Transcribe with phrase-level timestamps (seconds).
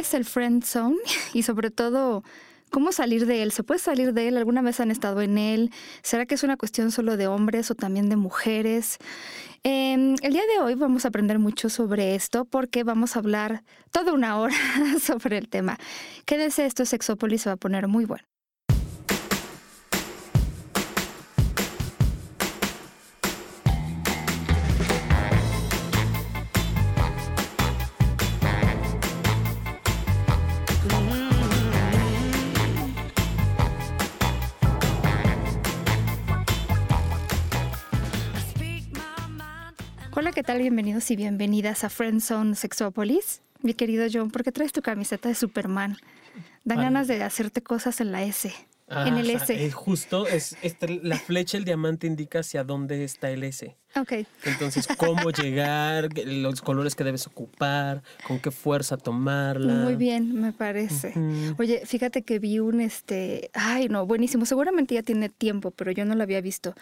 [0.00, 0.96] es el friend zone?
[1.34, 2.24] Y sobre todo,
[2.70, 3.52] ¿cómo salir de él?
[3.52, 4.36] ¿Se puede salir de él?
[4.36, 5.70] ¿Alguna vez han estado en él?
[6.02, 8.98] ¿Será que es una cuestión solo de hombres o también de mujeres?
[9.62, 13.62] Em, el día de hoy vamos a aprender mucho sobre esto porque vamos a hablar
[13.90, 14.54] toda una hora
[15.00, 15.78] sobre el tema.
[16.24, 18.24] Quédense, esto Sexópolis se va a poner muy bueno.
[40.40, 40.60] ¿Qué tal?
[40.60, 43.42] Bienvenidos y bienvenidas a Friendzone Sexópolis.
[43.60, 45.98] Mi querido John, ¿por qué traes tu camiseta de Superman?
[46.64, 48.50] Dan ganas de hacerte cosas en la S.
[48.90, 49.64] en el S.
[49.64, 50.56] Es justo, es,
[51.02, 53.76] la flecha, el diamante indica hacia dónde está el S.
[53.96, 54.12] Ok.
[54.44, 59.74] Entonces, cómo llegar, los colores que debes ocupar, con qué fuerza tomarla.
[59.74, 61.12] Muy bien, me parece.
[61.58, 64.44] Oye, fíjate que vi un este, ay no, buenísimo.
[64.46, 66.74] Seguramente ya tiene tiempo, pero yo no lo había visto.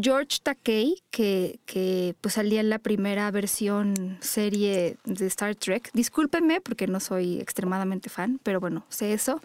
[0.00, 5.90] George Takei, que, que pues salía en la primera versión serie de Star Trek.
[5.92, 9.40] Discúlpenme porque no soy extremadamente fan, pero bueno, sé eso.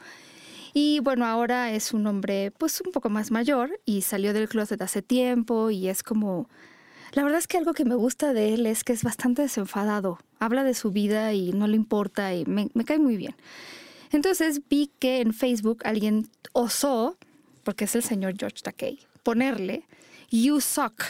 [0.73, 4.81] Y bueno, ahora es un hombre pues un poco más mayor y salió del closet
[4.81, 6.49] hace tiempo y es como
[7.13, 10.17] la verdad es que algo que me gusta de él es que es bastante desenfadado.
[10.39, 13.35] Habla de su vida y no le importa y me, cae muy bien.
[14.11, 17.17] Entonces vi que en Facebook alguien osó,
[17.63, 19.85] porque es el señor George Takei, ponerle
[20.31, 21.03] You suck,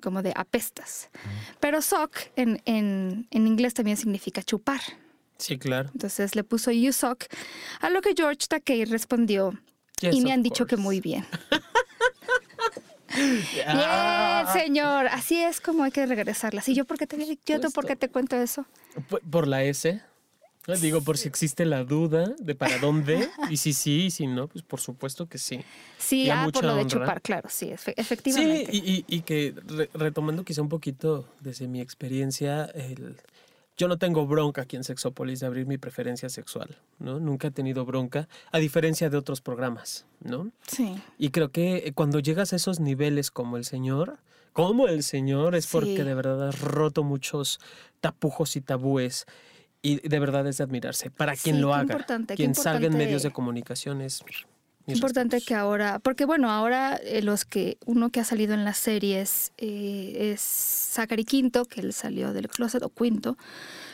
[0.00, 1.10] como de apestas.
[1.58, 4.80] Pero suck en, en, en inglés también significa chupar.
[5.42, 5.90] Sí, claro.
[5.92, 7.24] Entonces le puso You suck,
[7.80, 9.58] a lo que George Takei respondió,
[10.00, 11.26] y me han dicho que muy bien.
[13.14, 15.06] Bien, señor.
[15.08, 16.62] Así es como hay que regresarla.
[16.66, 18.64] ¿Y yo por qué te, yo por qué te cuento eso?
[19.30, 20.00] Por la S.
[20.80, 24.46] Digo, por si existe la duda de para dónde, y si sí, y si no,
[24.46, 25.60] pues por supuesto que sí.
[25.98, 28.70] Sí, ah, por lo de chupar, claro, sí, efectivamente.
[28.70, 29.54] Sí, y, que
[29.92, 33.16] retomando quizá un poquito desde mi experiencia, el,
[33.76, 37.20] yo no tengo bronca aquí en Sexópolis de abrir mi preferencia sexual, ¿no?
[37.20, 40.50] Nunca he tenido bronca, a diferencia de otros programas, ¿no?
[40.66, 40.94] Sí.
[41.18, 44.18] Y creo que cuando llegas a esos niveles como el Señor,
[44.52, 47.58] como el Señor, es porque de verdad has roto muchos
[48.00, 49.26] tapujos y tabúes.
[49.84, 51.10] Y de verdad es de admirarse.
[51.10, 52.06] Para quien lo haga,
[52.36, 54.22] quien salga en medios de comunicación es
[54.86, 58.78] Importante que ahora, porque bueno, ahora eh, los que uno que ha salido en las
[58.78, 63.36] series eh, es Zachary Quinto, que él salió del closet o Quinto,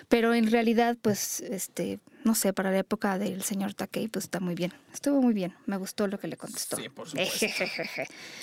[0.08, 4.40] pero en realidad, pues, este, no sé, para la época del señor Takei, pues está
[4.40, 4.72] muy bien.
[4.92, 5.54] Estuvo muy bien.
[5.66, 6.76] Me gustó lo que le contestó.
[6.76, 7.46] Sí, por supuesto.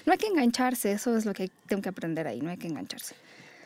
[0.05, 2.67] no hay que engancharse, eso es lo que tengo que aprender ahí, no hay que
[2.67, 3.15] engancharse.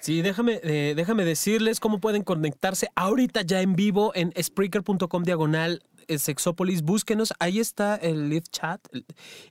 [0.01, 5.83] Sí, déjame, eh, déjame decirles cómo pueden conectarse ahorita ya en vivo en Spreaker.com diagonal
[6.17, 8.81] Sexópolis, búsquenos, ahí está el live chat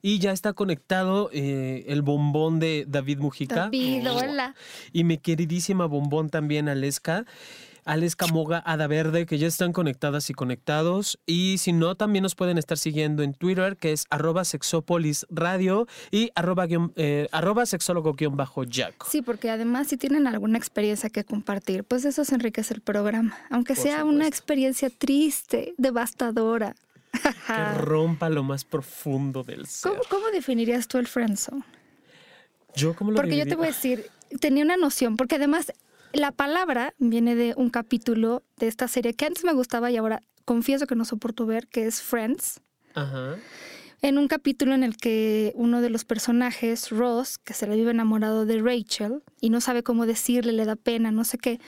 [0.02, 3.54] y ya está conectado eh, el bombón de David Mujica.
[3.54, 4.54] David, hola.
[4.92, 7.26] Y mi queridísima bombón también, Aleska.
[7.88, 11.18] Alex Camoga, Ada Verde, que ya están conectadas y conectados.
[11.24, 15.88] Y si no, también nos pueden estar siguiendo en Twitter, que es arroba sexópolis radio
[16.10, 16.66] y arroba,
[16.96, 17.28] eh,
[17.64, 19.06] sexólogo-jack.
[19.08, 23.38] Sí, porque además si tienen alguna experiencia que compartir, pues eso se enriquece el programa.
[23.48, 26.76] Aunque sea una experiencia triste, devastadora.
[27.12, 29.92] que rompa lo más profundo del ser.
[30.10, 31.64] ¿Cómo, definirías tú el friendzone?
[32.76, 34.10] Yo como lo Porque yo te voy a decir,
[34.40, 35.72] tenía una noción, porque además
[36.12, 40.20] la palabra viene de un capítulo de esta serie que antes me gustaba y ahora
[40.44, 42.60] confieso que no soporto ver, que es Friends.
[42.94, 43.36] Ajá.
[44.00, 47.90] En un capítulo en el que uno de los personajes, Ross, que se le vive
[47.90, 51.60] enamorado de Rachel y no sabe cómo decirle, le da pena, no sé qué.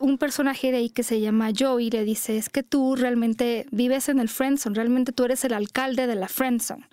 [0.00, 4.08] un personaje de ahí que se llama Joey le dice, es que tú realmente vives
[4.08, 6.88] en el friendzone, realmente tú eres el alcalde de la friendzone.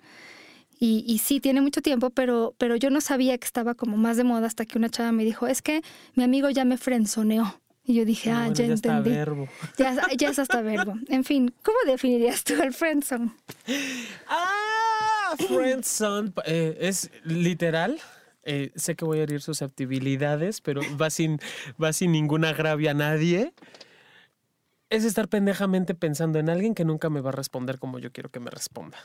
[0.84, 4.24] Y, sí, tiene mucho tiempo, pero, pero yo no sabía que estaba como más de
[4.24, 5.80] moda hasta que una chava me dijo, es que
[6.16, 7.60] mi amigo ya me frenzoneó.
[7.84, 9.10] Y yo dije, ah, ya, entendí.
[9.10, 9.46] verbo.
[9.78, 10.94] Ya, ya, es hasta verbo.
[11.06, 13.30] En fin, ¿cómo definirías tú el friendzone?
[14.26, 18.00] Ah, friendzone eh, es literal.
[18.42, 21.38] Eh, sé que voy a herir susceptibilidades, pero va sin,
[21.80, 23.52] va sin ningún agravio a nadie.
[24.90, 28.30] Es estar pendejamente pensando en alguien que nunca me va a responder como yo quiero
[28.30, 28.98] que me responda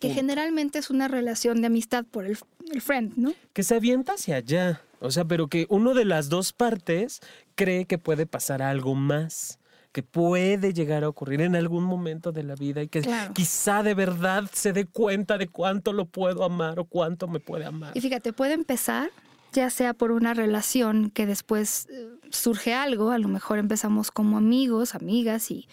[0.00, 2.36] que generalmente es una relación de amistad por el,
[2.80, 3.32] friend, ¿no?
[3.52, 4.82] Que se avienta hacia allá.
[5.00, 7.20] O sea, pero que uno de las dos partes
[7.54, 9.58] cree que puede pasar algo más
[9.92, 13.02] que puede llegar a ocurrir en algún momento de la vida y que
[13.34, 17.64] quizá de verdad se dé cuenta de cuánto lo puedo amar o cuánto me puede
[17.64, 17.90] amar.
[17.96, 19.10] Y fíjate, puede empezar
[19.52, 24.38] ya sea por una relación que después eh, surge algo, a lo mejor empezamos como
[24.38, 25.68] amigos, amigas y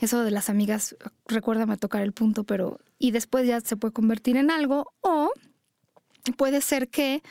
[0.00, 0.96] eso de las amigas,
[1.26, 5.30] recuérdame tocar el punto, pero y después ya se puede convertir en algo o
[6.36, 7.22] puede ser que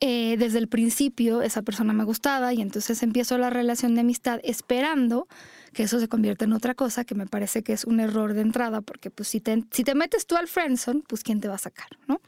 [0.00, 4.40] eh, desde el principio esa persona me gustaba y entonces empiezo la relación de amistad
[4.44, 5.26] esperando
[5.72, 8.42] que eso se convierta en otra cosa, que me parece que es un error de
[8.42, 11.54] entrada, porque pues si te, si te metes tú al friendzone, pues ¿quién te va
[11.54, 11.88] a sacar?
[12.06, 12.20] ¿no?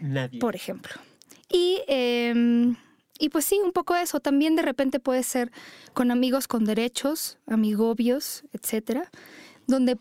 [0.00, 0.40] Nadie.
[0.40, 0.94] Por ejemplo.
[1.50, 2.76] Y, em,
[3.18, 4.20] y pues sí, un poco eso.
[4.20, 5.52] También de repente puede ser
[5.92, 9.10] con amigos con derechos, amigobios, etcétera,
[9.66, 9.98] donde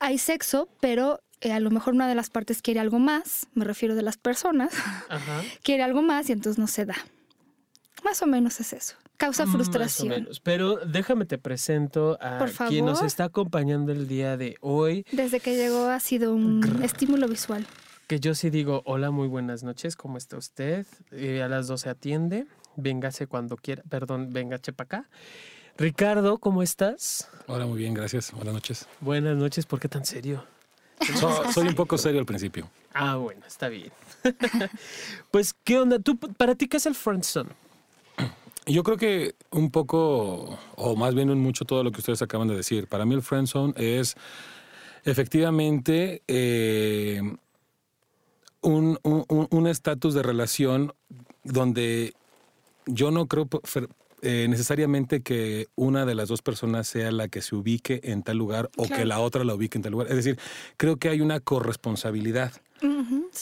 [0.00, 3.64] hay sexo, pero eh, a lo mejor una de las partes quiere algo más, me
[3.64, 4.72] refiero de las personas,
[5.62, 6.96] quiere algo más y entonces no se da.
[8.04, 8.96] Más o menos es eso.
[9.16, 10.08] Causa frustración.
[10.08, 10.40] Más o menos.
[10.40, 15.06] Pero déjame te presento a quien nos está acompañando el día de hoy.
[15.12, 17.64] Desde que llegó ha sido un estímulo visual.
[18.12, 20.86] Que yo sí digo, hola, muy buenas noches, ¿cómo está usted?
[21.12, 25.10] Eh, a las 12 atiende, véngase cuando quiera, perdón, véngase para acá.
[25.78, 27.30] Ricardo, ¿cómo estás?
[27.46, 28.30] Hola, muy bien, gracias.
[28.32, 28.86] Buenas noches.
[29.00, 30.44] Buenas noches, ¿por qué tan serio?
[31.54, 32.68] soy un poco serio al principio.
[32.92, 33.90] Ah, bueno, está bien.
[35.30, 35.98] pues, ¿qué onda?
[35.98, 37.48] ¿Tú, ¿Para ti qué es el friendzone?
[38.66, 42.46] Yo creo que un poco, o más bien un mucho todo lo que ustedes acaban
[42.48, 42.88] de decir.
[42.88, 44.16] Para mí el friendzone es
[45.02, 47.22] efectivamente eh,
[48.62, 50.92] un estatus de relación
[51.44, 52.14] donde
[52.86, 53.48] yo no creo
[54.24, 58.36] eh, necesariamente que una de las dos personas sea la que se ubique en tal
[58.36, 60.08] lugar o que la otra la ubique en tal lugar.
[60.08, 60.38] Es decir,
[60.76, 62.52] creo que hay una corresponsabilidad.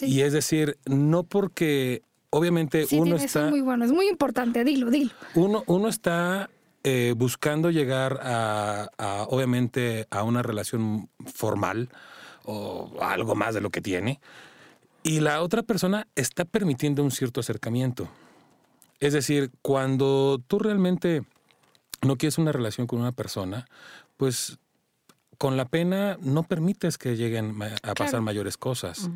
[0.00, 3.46] Y es decir, no porque obviamente uno está...
[3.46, 5.10] Es muy bueno, es muy importante, dilo, dilo.
[5.34, 6.48] Uno, uno está
[6.82, 8.88] eh, buscando llegar a,
[9.28, 11.90] obviamente, a una relación formal
[12.44, 14.20] o algo más de lo que tiene.
[15.02, 18.08] Y la otra persona está permitiendo un cierto acercamiento.
[19.00, 21.22] Es decir, cuando tú realmente
[22.02, 23.66] no quieres una relación con una persona,
[24.16, 24.58] pues
[25.38, 29.08] con la pena no permites que lleguen a pasar mayores cosas.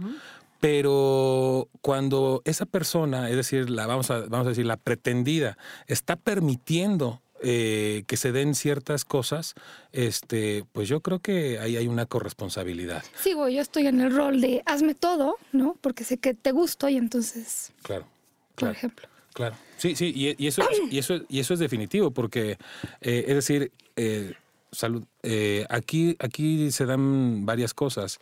[0.58, 6.16] Pero cuando esa persona, es decir, la vamos a, vamos a decir, la pretendida, está
[6.16, 9.54] permitiendo eh, que se den ciertas cosas,
[9.92, 13.04] este, pues yo creo que ahí hay una corresponsabilidad.
[13.22, 15.76] Sí, yo estoy en el rol de hazme todo, ¿no?
[15.81, 17.72] Porque sé que te gusto y entonces.
[17.82, 18.06] Claro.
[18.54, 19.08] Por ejemplo.
[19.34, 19.56] Claro.
[19.76, 22.56] Sí, sí, y, eso, y, eso, y eso es definitivo, porque,
[23.00, 24.34] eh, es decir, eh,
[24.72, 28.19] salud, eh, aquí, aquí se dan varias cosas.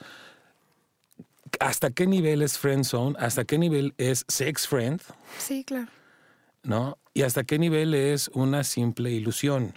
[1.61, 3.17] ¿Hasta qué nivel es friend zone?
[3.19, 5.01] ¿Hasta qué nivel es sex friend?
[5.39, 5.89] Sí, claro.
[6.63, 6.99] ¿No?
[7.15, 9.75] ¿Y hasta qué nivel es una simple ilusión?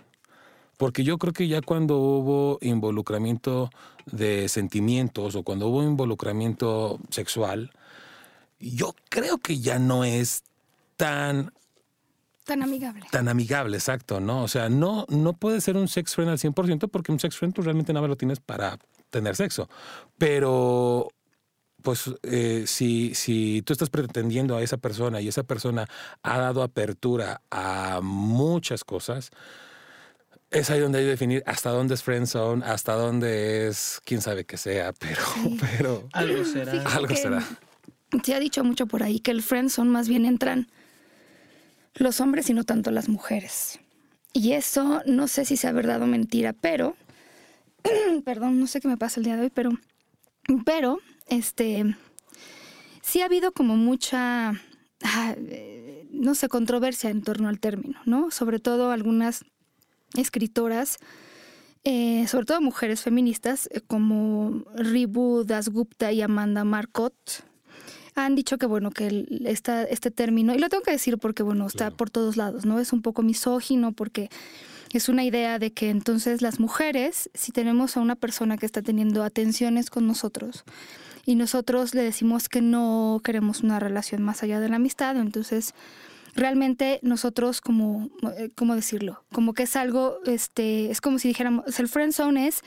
[0.78, 3.70] Porque yo creo que ya cuando hubo involucramiento
[4.06, 7.72] de sentimientos o cuando hubo involucramiento sexual,
[8.60, 10.44] yo creo que ya no es
[10.98, 11.52] tan
[12.46, 13.04] Tan amigable.
[13.12, 14.44] Tan amigable, exacto, ¿no?
[14.44, 17.56] O sea, no, no puede ser un sex friend al 100% porque un sex friend
[17.56, 18.78] tú realmente nada más lo tienes para
[19.10, 19.68] tener sexo.
[20.20, 21.10] Pero,
[21.86, 25.88] pues, eh, si, si tú estás pretendiendo a esa persona y esa persona
[26.24, 29.30] ha dado apertura a muchas cosas,
[30.50, 34.22] es ahí donde hay que definir hasta dónde es friend zone, hasta dónde es quién
[34.22, 35.22] sabe que sea, pero,
[35.60, 36.82] pero algo será.
[36.82, 37.44] algo será.
[38.24, 40.68] Se ha dicho mucho por ahí que el friend zone más bien entran
[41.94, 43.80] los hombres y no tanto las mujeres.
[44.34, 46.96] Y eso no sé si sea verdad o mentira, pero,
[48.26, 49.70] perdón, no sé qué me pasa el día de hoy, pero,
[50.66, 51.96] pero, este,
[53.02, 54.54] sí ha habido como mucha,
[55.04, 55.36] ah,
[56.12, 58.32] no sé, controversia en torno al término, ¿no?
[58.32, 59.46] Sobre todo algunas
[60.16, 60.98] escritoras,
[61.84, 67.44] eh, sobre todo mujeres feministas, eh, como Ribu Dasgupta y Amanda Marcotte,
[68.16, 71.68] han dicho que, bueno, que esta, este término, y lo tengo que decir porque, bueno,
[71.68, 72.80] está por todos lados, ¿no?
[72.80, 74.30] Es un poco misógino porque
[74.94, 78.82] es una idea de que entonces las mujeres, si tenemos a una persona que está
[78.82, 80.64] teniendo atenciones con nosotros,
[81.26, 85.74] y nosotros le decimos que no queremos una relación más allá de la amistad, entonces
[86.36, 89.24] realmente nosotros como, eh, ¿cómo decirlo?
[89.32, 92.62] Como que es algo, este, es como si dijéramos, el friend zone es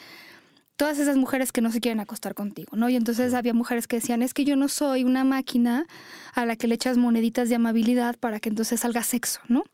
[0.78, 2.88] todas esas mujeres que no se quieren acostar contigo, ¿no?
[2.88, 5.86] Y entonces había mujeres que decían, es que yo no soy una máquina
[6.34, 9.64] a la que le echas moneditas de amabilidad para que entonces salga sexo, ¿no?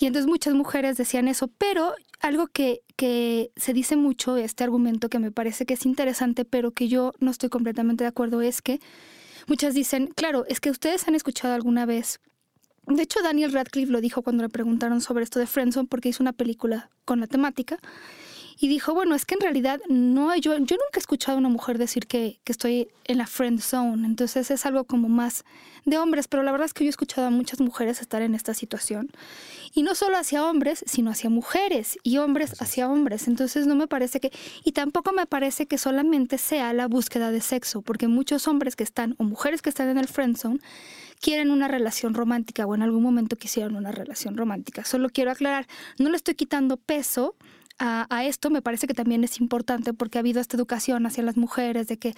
[0.00, 5.08] Y entonces muchas mujeres decían eso, pero algo que, que se dice mucho, este argumento
[5.08, 8.60] que me parece que es interesante, pero que yo no estoy completamente de acuerdo, es
[8.60, 8.80] que
[9.46, 12.18] muchas dicen, claro, es que ustedes han escuchado alguna vez
[12.86, 16.24] de hecho, Daniel Radcliffe lo dijo cuando le preguntaron sobre esto de Friendzone porque hizo
[16.24, 17.78] una película con la temática
[18.62, 21.48] y dijo, bueno, es que en realidad no, yo, yo nunca he escuchado a una
[21.48, 25.44] mujer decir que, que estoy en la friend zone, entonces es algo como más
[25.86, 28.34] de hombres, pero la verdad es que yo he escuchado a muchas mujeres estar en
[28.34, 29.08] esta situación,
[29.72, 33.86] y no solo hacia hombres, sino hacia mujeres, y hombres hacia hombres, entonces no me
[33.86, 34.30] parece que,
[34.62, 38.84] y tampoco me parece que solamente sea la búsqueda de sexo, porque muchos hombres que
[38.84, 40.60] están, o mujeres que están en el friend zone,
[41.18, 44.84] quieren una relación romántica o en algún momento quisieron una relación romántica.
[44.84, 45.66] Solo quiero aclarar,
[45.98, 47.36] no le estoy quitando peso
[47.82, 51.38] a, esto me parece que también es importante porque ha habido esta educación hacia las
[51.38, 52.14] mujeres de que,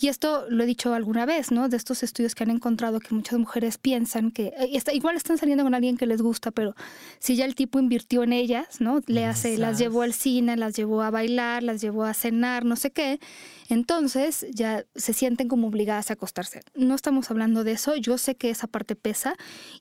[0.00, 1.68] y esto lo he dicho alguna vez, ¿no?
[1.68, 5.36] De estos estudios que han encontrado que muchas mujeres piensan que eh, está, igual están
[5.36, 6.74] saliendo con alguien que les gusta, pero
[7.18, 9.00] si ya el tipo invirtió en ellas, ¿no?
[9.06, 12.76] Le hace, las llevó al cine, las llevó a bailar, las llevó a cenar, no
[12.76, 13.20] sé qué,
[13.68, 16.62] entonces ya se sienten como obligadas a acostarse.
[16.74, 19.34] No estamos hablando de eso, yo sé que esa parte pesa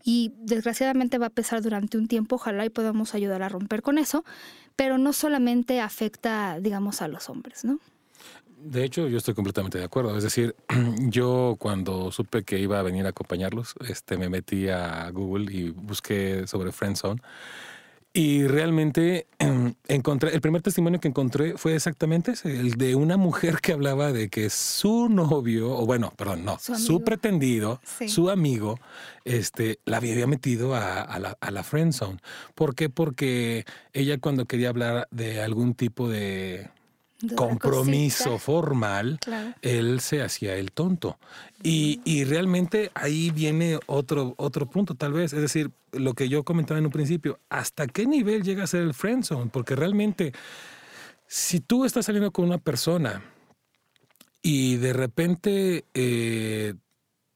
[0.04, 3.98] y desgraciadamente va a pesar durante un tiempo, ojalá y podamos ayudar a romper con
[3.98, 4.26] eso,
[4.82, 7.78] pero no solamente afecta, digamos, a los hombres, ¿no?
[8.58, 10.18] De hecho, yo estoy completamente de acuerdo.
[10.18, 10.56] Es decir,
[11.08, 15.70] yo cuando supe que iba a venir a acompañarlos, este, me metí a Google y
[15.70, 17.22] busqué sobre Friendzone.
[18.14, 19.28] Y realmente
[19.88, 24.12] encontré, el primer testimonio que encontré fue exactamente ese, el de una mujer que hablaba
[24.12, 28.80] de que su novio, o bueno, perdón, no, su, pretendido, su amigo,
[29.24, 32.20] este, la había metido a, la, a la friend zone.
[32.54, 32.90] ¿Por qué?
[32.90, 36.70] Porque ella cuando quería hablar de algún tipo de
[37.36, 39.20] compromiso formal,
[39.62, 41.18] él se hacía el tonto.
[41.64, 45.34] Y, y, realmente ahí viene otro, otro punto, tal vez.
[45.34, 48.82] Es decir, lo que yo comentaba en un principio, ¿hasta qué nivel llega a ser
[48.82, 49.52] el friendzone?
[49.52, 50.34] Porque realmente,
[51.28, 53.24] si tú estás saliendo con una persona
[54.42, 56.74] y de repente, eh,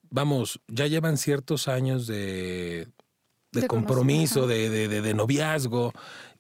[0.09, 2.87] vamos, ya llevan ciertos años de,
[3.51, 5.93] de, compromiso, de, de, de noviazgo,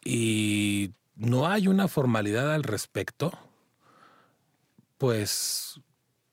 [0.03, 3.31] y no hay una formalidad al respecto,
[4.97, 5.79] pues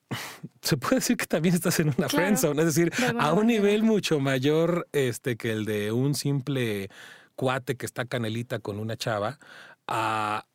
[0.61, 4.19] se puede decir que también estás en una friendzone, es decir, a un nivel mucho
[4.19, 6.89] mayor este, que el de un simple
[7.35, 9.39] cuate que está canelita con una chava,
[9.87, 10.45] a,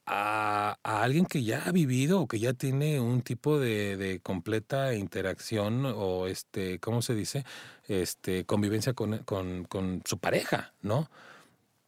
[0.82, 6.26] alguien que ya ha vivido o que ya tiene un tipo de, completa interacción o
[6.26, 7.44] este, ¿cómo se dice?
[7.88, 11.10] Este, convivencia con, con su pareja, ¿no?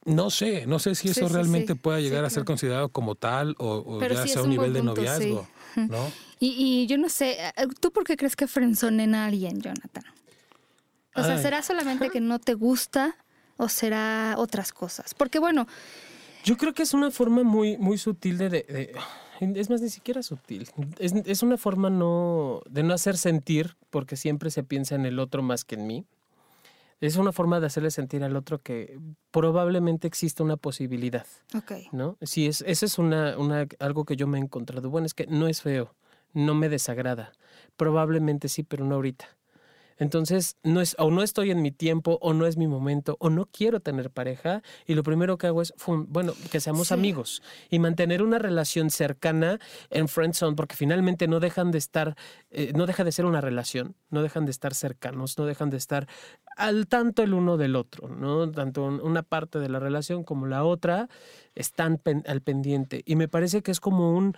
[0.04, 4.00] No sé, no sé si eso realmente pueda llegar a ser considerado como tal o,
[4.00, 6.10] ya sea un, nivel de noviazgo, ¿no?
[6.38, 10.04] Y, yo no sé, eh, ¿tú por qué crees que frenzonen a alguien, Jonathan?
[11.14, 13.16] O sea, ¿será solamente que no te gusta
[13.58, 15.12] o será otras cosas?
[15.14, 15.66] Porque bueno...
[16.44, 18.94] Yo creo que es una forma muy, muy sutil de,
[19.40, 20.68] es más, ni siquiera sutil.
[20.98, 25.18] Es, es, una forma no, de no hacer sentir, porque siempre se piensa en el
[25.18, 26.06] otro más que en mí.
[27.00, 28.98] Es una forma de hacerle sentir al otro que
[29.30, 31.26] probablemente existe una posibilidad.
[31.54, 31.72] Ok.
[31.92, 32.18] ¿No?
[32.20, 34.90] Sí, es, eso es una, una, algo que yo me he encontrado.
[34.90, 35.94] Bueno, es que no es feo,
[36.34, 37.32] no me desagrada.
[37.76, 39.26] Probablemente sí, pero no ahorita.
[40.00, 43.28] Entonces, no es, o no estoy en mi tiempo, o no es mi momento, o
[43.28, 47.78] no quiero tener pareja, y lo primero que hago es, bueno, que seamos amigos y
[47.78, 49.58] mantener una relación cercana
[49.90, 52.16] en friendzone, porque finalmente no dejan de estar,
[52.50, 55.76] eh, no deja de ser una relación, no dejan de estar cercanos, no dejan de
[55.76, 56.08] estar
[56.56, 58.50] al tanto el uno del otro, ¿no?
[58.50, 61.10] Tanto una parte de la relación como la otra
[61.54, 63.02] están al pendiente.
[63.04, 64.34] Y me parece que es como un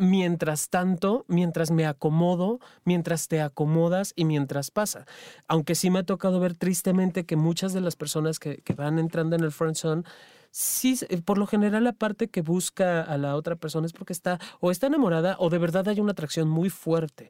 [0.00, 5.04] mientras tanto, mientras me acomodo, mientras te acomodas y mientras pasa.
[5.46, 9.36] Aunque sí me ha tocado ver tristemente que muchas de las personas que, van entrando
[9.36, 10.02] en el front zone,
[10.50, 14.40] sí, por lo general la parte que busca a la otra persona es porque está
[14.60, 17.28] o está enamorada o de verdad hay una atracción muy fuerte.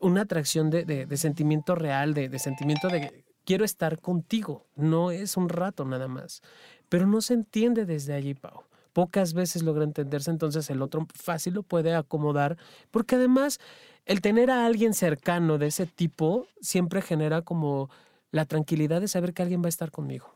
[0.00, 4.66] Una atracción de, sentimiento real, de, de sentimiento de quiero estar contigo.
[4.76, 6.40] No es un rato nada más.
[6.88, 8.67] Pero no se entiende desde allí, Pau
[8.98, 12.58] pocas veces logra entenderse, entonces el otro fácil lo puede acomodar,
[12.90, 13.60] porque además
[14.06, 17.90] el tener a alguien cercano de ese tipo siempre genera como
[18.32, 20.34] la tranquilidad de saber que alguien va a estar conmigo,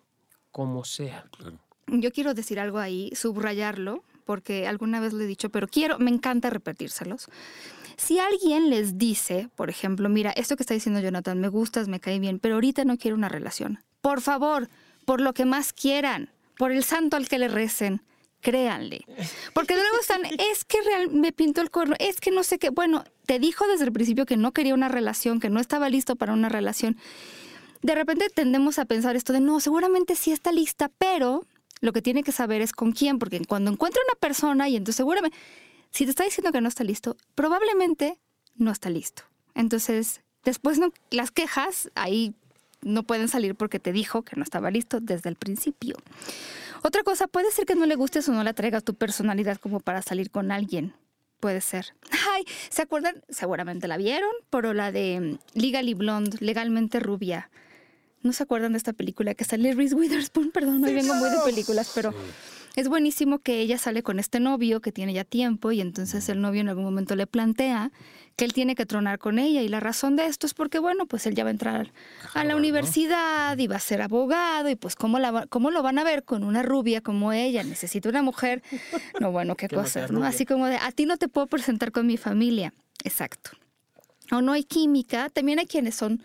[0.52, 1.28] como sea.
[1.88, 6.12] Yo quiero decir algo ahí, subrayarlo, porque alguna vez lo he dicho, pero quiero, me
[6.12, 7.30] encanta repetírselos.
[7.96, 11.98] Si alguien les dice, por ejemplo, mira, esto que está diciendo Jonathan, me gustas, me
[11.98, 13.80] cae bien, pero ahorita no quiero una relación.
[14.02, 14.68] Por favor,
[15.04, 18.02] por lo que más quieran, por el santo al que le recen,
[18.42, 19.06] créanle.
[19.54, 22.68] Porque luego están, es que real, me pintó el cuerno, es que no sé qué.
[22.68, 26.16] Bueno, te dijo desde el principio que no quería una relación, que no estaba listo
[26.16, 26.98] para una relación.
[27.80, 31.46] De repente tendemos a pensar esto de, no, seguramente sí está lista, pero
[31.80, 34.96] lo que tiene que saber es con quién, porque cuando encuentra una persona y entonces
[34.96, 35.36] seguramente,
[35.90, 38.18] si te está diciendo que no está listo, probablemente
[38.56, 39.22] no está listo.
[39.54, 42.34] Entonces, después no, las quejas ahí
[42.82, 45.96] no pueden salir porque te dijo que no estaba listo desde el principio.
[46.82, 49.80] Otra cosa, puede ser que no le gustes o no le traiga tu personalidad como
[49.80, 50.94] para salir con alguien.
[51.38, 51.86] Puede ser.
[52.34, 53.22] Ay, ¿se acuerdan?
[53.28, 57.50] Seguramente la vieron, pero la de mm, Legally Blonde, legalmente rubia.
[58.22, 60.50] ¿No se acuerdan de esta película que sale Reese Witherspoon?
[60.54, 62.14] Perdón, hoy vengo muy de películas, pero
[62.76, 66.40] es buenísimo que ella sale con este novio que tiene ya tiempo y entonces el
[66.40, 67.90] novio en algún momento le plantea
[68.36, 71.06] que él tiene que tronar con ella y la razón de esto es porque, bueno,
[71.06, 71.92] pues él ya va a entrar
[72.34, 75.98] a la universidad y va a ser abogado y pues ¿cómo, la, cómo lo van
[75.98, 77.62] a ver con una rubia como ella?
[77.62, 78.62] Necesita una mujer.
[79.20, 80.24] No, bueno, qué, cosas, ¿no?
[80.24, 82.72] Así como de, a ti no te puedo presentar con mi familia.
[83.04, 83.50] Exacto.
[84.32, 85.28] O no hay química.
[85.28, 86.22] También hay quienes son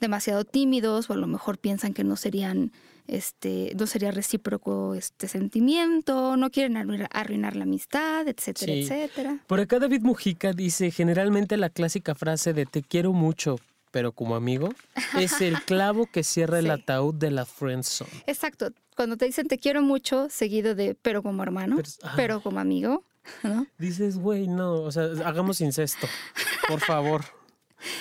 [0.00, 2.72] demasiado tímidos o a lo mejor piensan que no serían
[3.08, 6.76] este, no sería recíproco este sentimiento, no quieren
[7.10, 9.38] arruinar la amistad, etcétera, etcétera.
[9.46, 13.56] Por acá David Mujica dice, generalmente la clásica frase de te quiero mucho,
[13.90, 14.68] pero como amigo,
[15.18, 18.10] es el clavo que cierra el ataúd de la friendzone.
[18.26, 21.78] Exacto, cuando te dicen te quiero mucho, seguido de pero como hermano,
[22.14, 23.02] pero, como amigo,
[23.78, 26.06] Dices, güey, no, o sea, hagamos incesto,
[26.66, 27.24] por favor.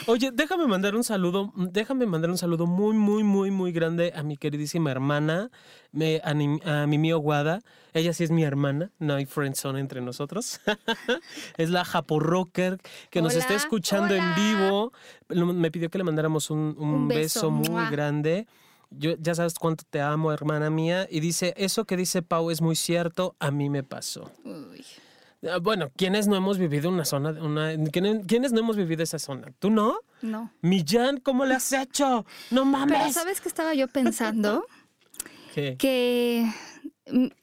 [0.08, 4.24] Oye, déjame mandar un saludo, déjame mandar un saludo muy, muy, muy, muy grande a
[4.24, 5.52] mi queridísima hermana,
[6.24, 7.62] a, mi Mimi Guada.
[7.94, 10.60] Ella sí es mi hermana, no hay friendzone entre nosotros.
[11.58, 12.80] es la Japo Rocker
[13.10, 14.94] que nos está escuchando en vivo.
[15.30, 18.48] Me pidió que le mandáramos un, beso, muy grande.
[18.90, 21.08] Yo, ya sabes cuánto te amo, hermana mía.
[21.10, 24.32] Y dice, eso que dice Pau es muy cierto, a mí me pasó.
[24.46, 24.86] Uy.
[25.52, 29.52] Ah, bueno, ¿quiénes no hemos vivido una zona, una, ¿quiénes, no hemos vivido esa zona?
[29.60, 30.00] ¿Tú no?
[30.22, 30.52] No.
[30.62, 32.26] Millán, ¿cómo le has hecho?
[32.52, 32.98] No mames.
[32.98, 34.66] Pero ¿sabes qué estaba yo pensando?
[35.80, 36.48] Que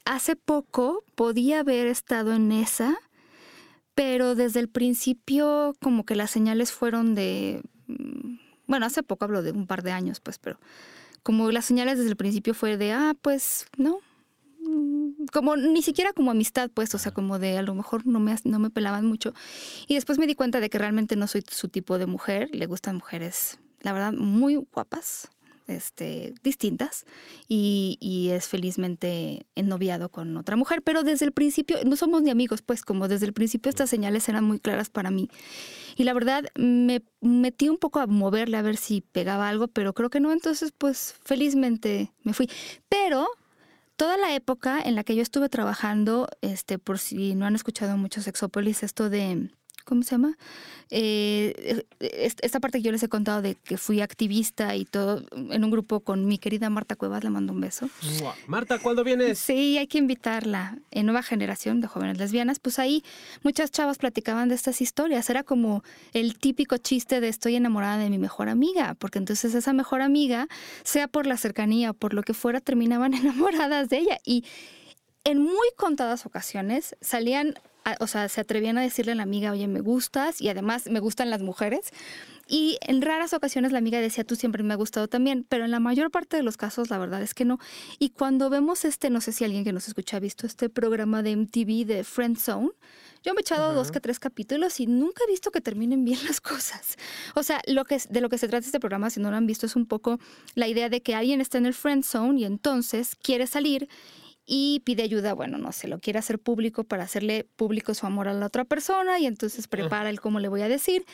[0.05, 2.97] hace poco podía haber estado en esa,
[3.97, 7.61] pero desde el principio como que las señales fueron de...
[7.89, 8.37] Mm,
[8.69, 10.61] bueno, hace poco hablo de un par de años, pues, pero
[11.25, 13.99] como las señales desde el principio fue de, ah, pues no,
[15.33, 18.37] como ni siquiera como amistad, pues, o sea, como de a lo mejor no me,
[18.45, 19.35] no me pelaban mucho.
[19.87, 22.67] Y después me di cuenta de que realmente no soy su tipo de mujer, le
[22.67, 25.29] gustan mujeres, la verdad, muy guapas,
[25.67, 27.07] este, distintas,
[27.49, 32.31] y, y es felizmente ennoviado con otra mujer, pero desde el principio, no somos ni
[32.31, 35.29] amigos, pues, como desde el principio estas señales eran muy claras para mí.
[35.97, 39.95] Y la verdad, me metí un poco a moverle a ver si pegaba algo, pero
[39.95, 42.51] creo que no, entonces, pues, felizmente me fui.
[42.89, 43.27] Pero
[43.97, 47.97] toda la época en la que yo estuve trabajando, este, por si no han escuchado
[47.97, 49.51] mucho Sexópolis, esto de
[49.85, 50.37] ¿cómo se llama?
[50.91, 55.65] Eh, esta parte que yo les he contado de que fui activista y todo en
[55.65, 57.89] un grupo con mi querida Marta Cuevas, le mando un beso.
[58.47, 59.39] Marta, ¿cuándo vienes?
[59.39, 60.79] Sí, hay que invitarla.
[60.91, 63.03] En Nueva Generación de Jóvenes Lesbianas, pues ahí
[63.43, 65.29] muchas chavas platicaban de estas historias.
[65.31, 69.73] Era como el típico chiste de estoy enamorada de mi mejor amiga, porque entonces esa
[69.73, 70.49] mejor amiga,
[70.85, 74.19] sea por la cercanía o por lo que fuera, terminaban enamoradas de ella.
[74.25, 74.45] Y
[75.25, 77.55] en muy contadas ocasiones salían
[78.01, 81.01] o sea, se atrevían a decirle a la amiga, oye, me gustas y además me
[81.01, 81.91] gustan las mujeres.
[82.47, 85.71] Y en raras ocasiones la amiga decía, tú siempre me ha gustado también, pero en
[85.71, 87.59] la mayor parte de los casos la verdad es que no.
[87.99, 91.23] Y cuando vemos este, no sé si alguien que nos escucha ha visto este programa
[91.23, 92.71] de MTV de Friend Zone,
[93.23, 96.19] yo me he echado dos que tres capítulos y nunca he visto que terminen bien
[96.27, 96.97] las cosas.
[97.35, 99.47] O sea, lo que, de lo que se trata este programa, si no lo han
[99.47, 100.19] visto, es un poco
[100.55, 103.89] la idea de que alguien está en el friend zone y entonces quiere salir
[104.47, 108.29] y pide ayuda, bueno, no sé, lo quiere hacer público para hacerle público su amor
[108.29, 111.05] a la otra persona y entonces prepara el cómo le voy a decir.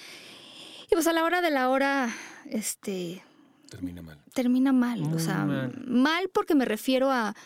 [0.90, 2.10] Y pues a la hora de la hora,
[2.46, 3.22] este...
[3.68, 4.18] Termina mal.
[4.34, 6.28] Termina mal, o sea, mal.
[6.32, 7.36] porque me refiero a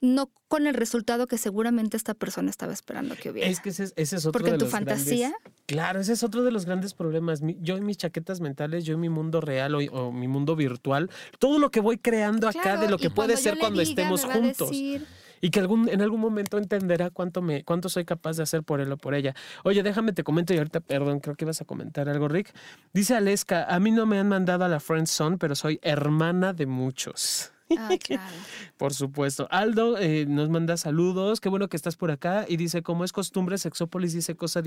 [0.00, 3.48] no con el resultado que seguramente esta persona estaba esperando que hubiera.
[3.48, 5.32] Es que ese, es otro Porque en tu fantasía.
[5.66, 7.40] claro, ese es otro de los grandes problemas.
[7.60, 11.60] Yo en mis chaquetas mentales, yo en mi mundo real o, mi mundo virtual, todo
[11.60, 14.70] lo que voy creando acá de lo que puede ser cuando estemos juntos
[15.40, 18.80] y que algún, en algún momento entenderá cuánto, me, cuánto soy capaz de hacer por
[18.80, 19.34] él o por ella.
[19.64, 22.54] Oye, déjame te comento y ahorita, perdón, creo que ibas a comentar algo, Rick.
[22.92, 26.52] Dice Aleska, a mí no me han mandado a la Friend Zone, pero soy hermana
[26.52, 27.52] de muchos.
[27.76, 28.22] Ah, claro.
[28.76, 29.46] por supuesto.
[29.50, 31.40] Aldo eh, nos manda saludos.
[31.40, 32.46] Qué bueno que estás por acá.
[32.48, 34.64] Y dice, como es costumbre, Sexópolis dice cosas,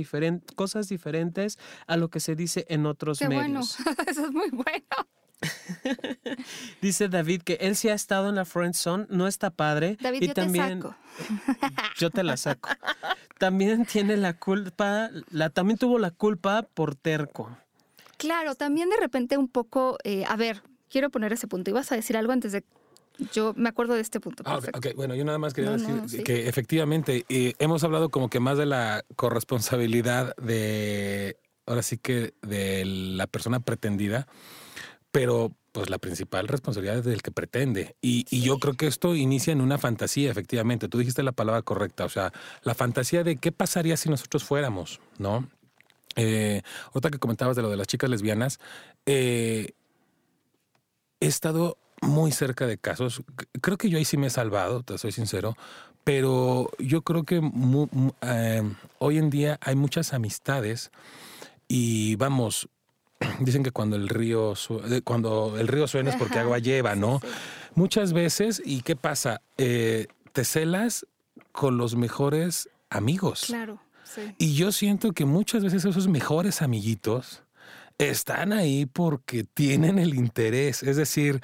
[0.56, 1.58] cosas diferentes
[1.88, 3.78] a lo que se dice en otros Qué medios.
[3.84, 5.08] Bueno, eso es muy bueno.
[6.82, 9.98] Dice David que él sí ha estado en la friend zone, no está padre.
[10.00, 10.96] David, y yo también, te saco.
[11.98, 12.70] Yo te la saco.
[13.38, 17.58] También tiene la culpa, la, también tuvo la culpa por terco.
[18.18, 21.72] Claro, también de repente un poco, eh, a ver, quiero poner ese punto.
[21.72, 22.64] ¿Ibas a decir algo antes de
[23.34, 24.44] yo me acuerdo de este punto.
[24.46, 24.60] Ah,
[24.96, 28.66] bueno, yo nada más quería decir que efectivamente eh, hemos hablado como que más de
[28.66, 34.28] la corresponsabilidad de, ahora sí que de la persona pretendida,
[35.12, 37.96] pero pues la principal responsabilidad es del que pretende.
[38.02, 40.90] Y, y, yo creo que esto inicia en una fantasía, efectivamente.
[40.90, 45.00] Tú dijiste la palabra correcta, o sea, la fantasía de qué pasaría si nosotros fuéramos,
[45.18, 45.48] ¿no?
[46.16, 46.62] Eh,
[46.94, 48.60] otra que comentabas de lo de las chicas lesbianas,
[49.06, 49.72] eh,
[51.20, 53.24] he estado muy cerca de casos.
[53.62, 55.56] Creo que yo ahí sí me he salvado, te soy sincero,
[56.04, 57.42] pero yo creo que
[58.22, 58.64] eh,
[59.00, 60.92] hoy en día hay muchas amistades
[61.68, 62.68] y vamos,
[63.40, 64.54] dicen que cuando el río
[65.04, 67.22] cuando el río suena es porque agua lleva, ¿no?
[67.76, 69.42] Muchas veces, ¿y qué pasa?
[69.58, 71.06] Eh, te celas
[71.52, 73.46] con los mejores amigos.
[73.48, 73.80] Claro.
[74.38, 77.44] Y yo siento que muchas veces esos mejores amiguitos
[77.98, 80.84] están ahí porque tienen el interés.
[80.84, 81.40] Es decir,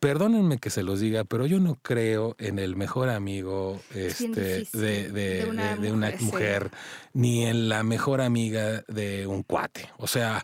[0.00, 5.46] Perdónenme que se los diga, pero yo no creo en el mejor amigo este, de,
[5.46, 6.70] una, mujer,
[7.12, 9.90] ni en la mejor amiga de un cuate.
[9.98, 10.42] O sea,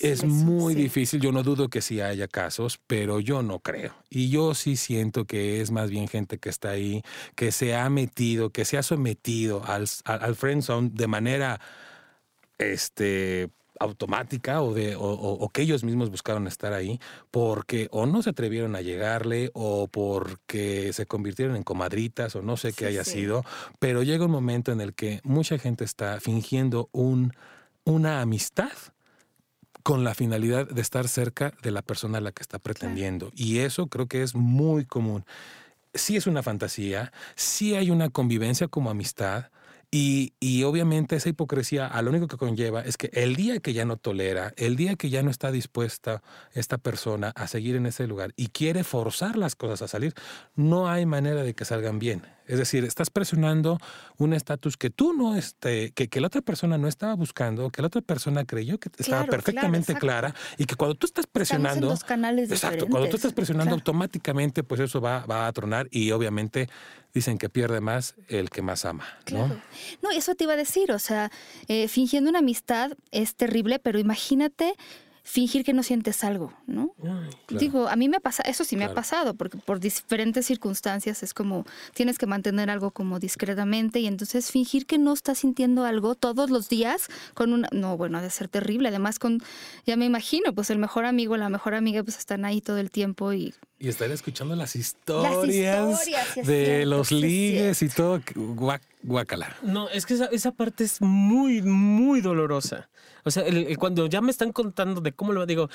[0.00, 1.20] es, muy difícil.
[1.20, 3.94] Yo no dudo que sí haya casos, pero yo no creo.
[4.10, 7.02] Y yo sí siento que es más bien gente que está ahí,
[7.36, 11.60] que se ha metido, que se ha sometido al, al, al friendzone de manera
[12.58, 18.30] este automática o, de, o, que ellos mismos buscaron estar ahí porque o no se
[18.30, 23.42] atrevieron a llegarle o porque se convirtieron en comadritas o no sé qué haya sido,
[23.78, 27.32] pero llega un momento en el que mucha gente está fingiendo un,
[27.84, 28.70] una amistad
[29.82, 33.32] con la finalidad de estar cerca de la persona a la que está pretendiendo.
[33.34, 35.24] Y eso creo que es muy común.
[35.94, 39.46] Sí es una fantasía, sí hay una convivencia como amistad,
[39.90, 43.72] y, y, obviamente esa hipocresía a lo único que conlleva es que el día que
[43.72, 46.22] ya no tolera, el día que ya no está dispuesta
[46.52, 50.14] esta persona a seguir en ese lugar y quiere forzar las cosas a salir,
[50.54, 52.22] no hay manera de que salgan bien.
[52.50, 53.78] Es decir, estás presionando
[54.18, 57.80] un estatus que tú no, este, que, que, la otra persona no estaba buscando, que
[57.80, 62.50] la otra persona creyó que estaba perfectamente clara y que cuando tú estás presionando, canales
[62.50, 66.68] exacto, cuando tú estás presionando automáticamente, pues eso va, va, a tronar y obviamente
[67.14, 69.46] dicen que pierde más el que más ama, ¿no?
[70.02, 71.30] No, eso te iba a decir, o sea,
[71.68, 74.74] eh, fingiendo una amistad es terrible, pero imagínate
[75.22, 76.94] fingir que no sientes algo, ¿no?
[77.48, 81.34] Digo, a mí me pasa, eso sí me ha pasado, porque por diferentes circunstancias es
[81.34, 86.14] como tienes que mantener algo como discretamente y entonces fingir que no estás sintiendo algo
[86.14, 89.42] todos los días con una, no, bueno, ha de ser terrible, además con,
[89.86, 92.90] ya me imagino, pues el mejor amigo, la mejor amiga, pues están ahí todo el
[92.90, 93.54] tiempo y...
[93.82, 96.06] Y estar escuchando las historias,
[96.44, 98.20] de los ligues y todo,
[99.02, 99.56] guácala.
[99.62, 102.90] No, es que esa, esa parte es muy, muy dolorosa.
[103.24, 103.44] O sea,
[103.78, 105.68] cuando ya me están contando de cómo lo digo,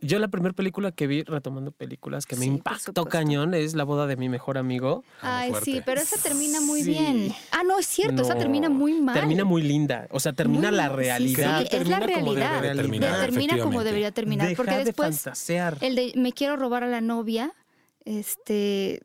[0.00, 4.06] yo la primera película que vi, retomando películas, que me impactó cañón, es La boda
[4.06, 5.04] de mi mejor amigo.
[5.20, 7.32] Ay, sí, pero esa termina muy bien.
[7.52, 9.14] Ah, no, es cierto, esa termina muy mal.
[9.14, 10.06] Termina muy linda.
[10.10, 11.62] O sea, termina la realidad.
[11.62, 12.60] Sí, es la realidad.
[12.62, 14.54] termina como debería terminar.
[14.56, 17.47] porque después, el de me quiero robar a la novia,
[18.08, 19.02] este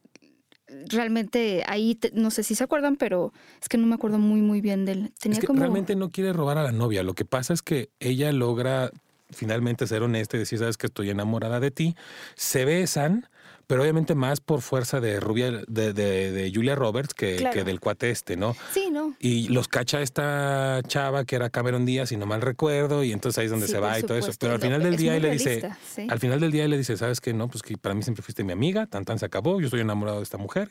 [0.89, 4.61] realmente ahí, no sé si se acuerdan, pero es que no me acuerdo muy, muy
[4.61, 5.13] bien de él.
[5.19, 7.03] Tenía es que realmente no quiere robar a la novia.
[7.03, 8.91] Lo que pasa es que ella logra
[9.29, 11.95] finalmente ser honesta y decir, sabes que estoy enamorada de ti.
[12.35, 13.27] Se besan
[13.67, 18.09] pero obviamente más por fuerza de Rubia, de, de, Julia Roberts que, que, del cuate
[18.09, 18.55] este, ¿no?
[18.73, 19.15] Sí, ¿no?
[19.19, 23.39] Y los cacha esta chava que era Cameron Díaz, si no mal recuerdo, y entonces
[23.39, 24.31] ahí es donde se va y todo eso.
[24.39, 25.69] Pero al final del día él le dice,
[26.09, 27.33] al final del día él le dice, ¿sabes qué?
[27.33, 29.81] No, pues que para mí siempre fuiste mi amiga, tan tan se acabó, yo estoy
[29.81, 30.69] enamorado de esta mujer.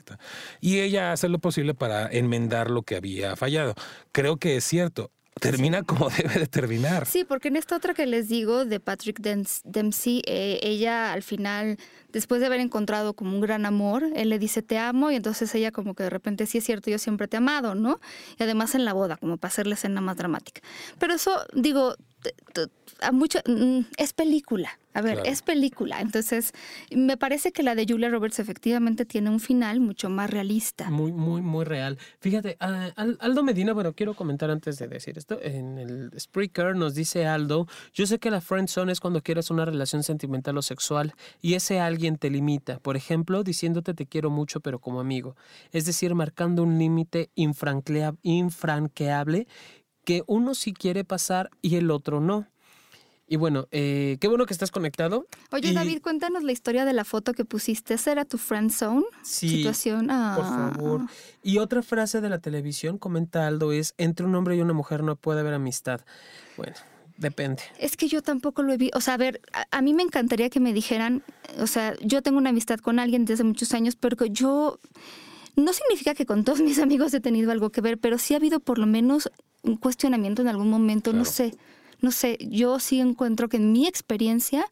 [0.60, 3.74] Y ella hace lo posible para enmendar lo que había fallado.
[4.12, 7.06] Creo que es cierto termina como debe de terminar.
[7.06, 11.78] Sí, porque en esta otra que les digo de Patrick Dempsey, eh, ella al final,
[12.12, 15.54] después de haber encontrado como un gran amor, él le dice te amo y entonces
[15.54, 18.00] ella como que de repente sí es cierto, yo siempre te he amado, ¿no?
[18.38, 20.60] Y además en la boda, como para hacer la escena más dramática.
[20.98, 21.96] Pero eso, digo,
[23.00, 24.78] a mucho, mm, es película.
[24.94, 26.02] A ver, es película.
[26.02, 26.52] Entonces,
[26.94, 30.90] me parece que la de Julia Roberts efectivamente tiene un final mucho más realista.
[30.90, 31.96] Muy, muy, muy real.
[32.20, 35.40] Fíjate, Aldo Medina, bueno, quiero comentar antes de decir esto.
[35.40, 39.50] En el Spreaker nos dice Aldo, yo sé que la friend zone es cuando quieres
[39.50, 42.78] una relación sentimental o sexual y ese alguien te limita.
[42.78, 45.36] Por ejemplo, diciéndote te quiero mucho, pero como amigo.
[45.72, 49.46] Es decir, marcando un límite infranqueable
[50.04, 52.46] que uno sí quiere pasar y el otro no.
[53.28, 55.26] Y bueno, eh, qué bueno que estás conectado.
[55.52, 57.94] Oye, David, cuéntanos la historia de la foto que pusiste.
[57.94, 59.06] ¿Esa era tu friend zone?
[59.22, 59.48] Sí.
[59.48, 60.08] Situación.
[60.08, 60.72] Por ah.
[60.74, 61.00] favor.
[61.42, 65.02] Y otra frase de la televisión, comenta Aldo, es: entre un hombre y una mujer
[65.02, 66.02] no puede haber amistad.
[66.58, 66.74] Bueno.
[67.16, 67.62] Depende.
[67.78, 68.98] Es que yo tampoco lo he visto.
[68.98, 71.22] O sea, a ver, a, mí me encantaría que me dijeran,
[71.58, 74.78] o sea, yo tengo una amistad con alguien desde muchos años, pero que yo
[75.56, 78.38] no significa que con todos mis amigos he tenido algo que ver, pero sí ha
[78.38, 79.30] habido por lo menos
[79.62, 81.54] un cuestionamiento en algún momento, no sé,
[82.00, 84.64] no sé, yo sí encuentro que en mi experiencia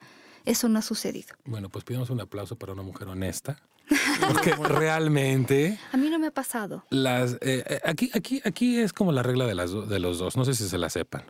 [0.46, 1.34] Eso no ha sucedido.
[1.44, 3.60] Bueno, pues pidamos un aplauso para una mujer honesta.
[4.20, 5.78] Porque realmente.
[5.92, 6.84] A mí no me ha pasado.
[6.90, 10.36] Las, eh, eh, aquí, aquí, aquí es como la regla de, las, de los dos.
[10.36, 11.24] No sé si se la sepan.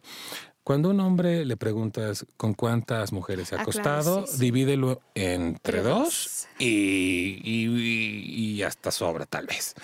[0.62, 6.46] Cuando un hombre le preguntas con cuántas mujeres se ha ah, acostado, divídelo entre dos
[6.58, 9.74] y, y, hasta sobra tal vez.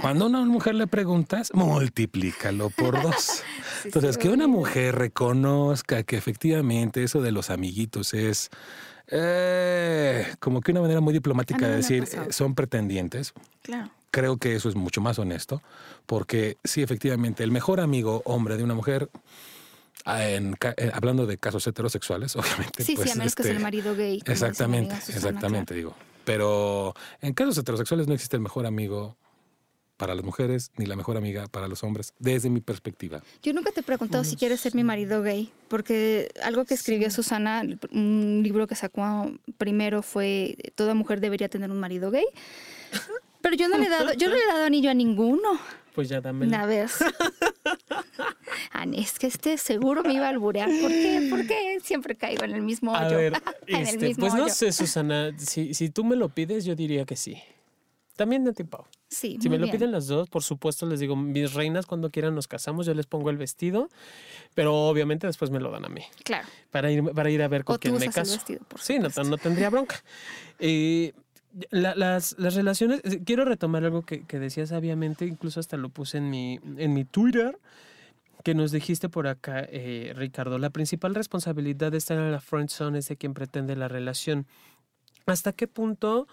[0.00, 3.42] Cuando a una mujer le preguntas, multiplícalo por dos.
[3.84, 8.50] Entonces, que una mujer reconozca que efectivamente eso de los amiguitos es
[9.08, 13.34] eh, como que una manera muy diplomática de decir son pretendientes.
[13.62, 13.90] Claro.
[14.12, 15.62] Creo que eso es mucho más honesto,
[16.06, 19.08] porque sí, efectivamente, el mejor amigo hombre de una mujer
[20.04, 22.82] Ah, en, eh, hablando de casos heterosexuales, obviamente.
[22.82, 24.22] Sí, sí, pues, a menos que sea el este, marido gay.
[24.24, 25.94] Exactamente, exactamente, digo.
[26.24, 29.16] Pero en casos heterosexuales no existe el mejor amigo
[30.00, 33.22] para las mujeres ni la mejor amiga para los hombres, desde mi perspectiva.
[33.42, 37.10] Yo nunca te he preguntado si quieres ser mi marido gay, porque algo que escribió
[37.10, 42.24] Susana, un libro que sacó primero fue Toda mujer debería tener un marido gay.
[43.42, 45.60] Pero yo no le he dado, yo no le he dado anillo a ninguno.
[46.00, 46.54] Pues ya también.
[46.54, 46.88] A ver.
[48.94, 50.70] es que este seguro me iba a alburear.
[50.80, 51.26] ¿Por qué?
[51.28, 53.02] ¿Por qué siempre caigo en el mismo hoyo?
[53.02, 55.32] A ver, este, pues no sé, Susana.
[55.36, 57.36] Si, si tú me lo pides, yo diría que sí.
[58.16, 58.86] También de tipo.
[59.08, 59.36] Sí.
[59.42, 62.48] Si me lo piden las dos, por supuesto, les digo, mis reinas, cuando quieran nos
[62.48, 63.90] casamos, yo les pongo el vestido,
[64.54, 66.04] pero obviamente después me lo dan a mí.
[66.24, 66.48] Claro.
[66.70, 68.40] Para ir, para ir a ver con quién me caso.
[68.80, 70.02] sí, no, no, tendría bronca.
[70.58, 71.12] Eh,
[71.70, 76.30] las, las, relaciones, quiero retomar algo que, que decías sabiamente, incluso hasta lo puse en
[76.30, 77.58] mi, en mi Twitter
[78.42, 82.70] que nos dijiste por acá, eh, Ricardo, la principal responsabilidad de estar en la friend
[82.70, 84.46] zone es de quien pretende la relación.
[85.26, 86.26] ¿Hasta qué punto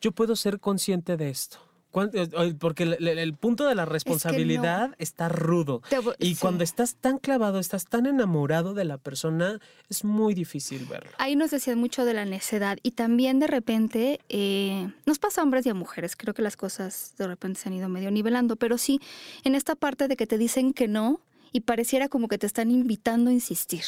[0.00, 1.58] yo puedo ser consciente de esto?
[2.12, 5.82] Eh, porque el, punto de la responsabilidad está rudo.
[6.18, 11.10] y cuando estás tan clavado, estás tan enamorado de la persona, es muy difícil verlo.
[11.18, 15.44] Ahí nos decían mucho de la necedad y también de repente eh, nos pasa a
[15.44, 16.16] hombres y a mujeres.
[16.16, 19.00] Creo que las cosas de repente se han ido medio nivelando, pero sí,
[19.44, 21.20] en esta parte de que te dicen que no,
[21.52, 23.84] y pareciera como que te están invitando a insistir.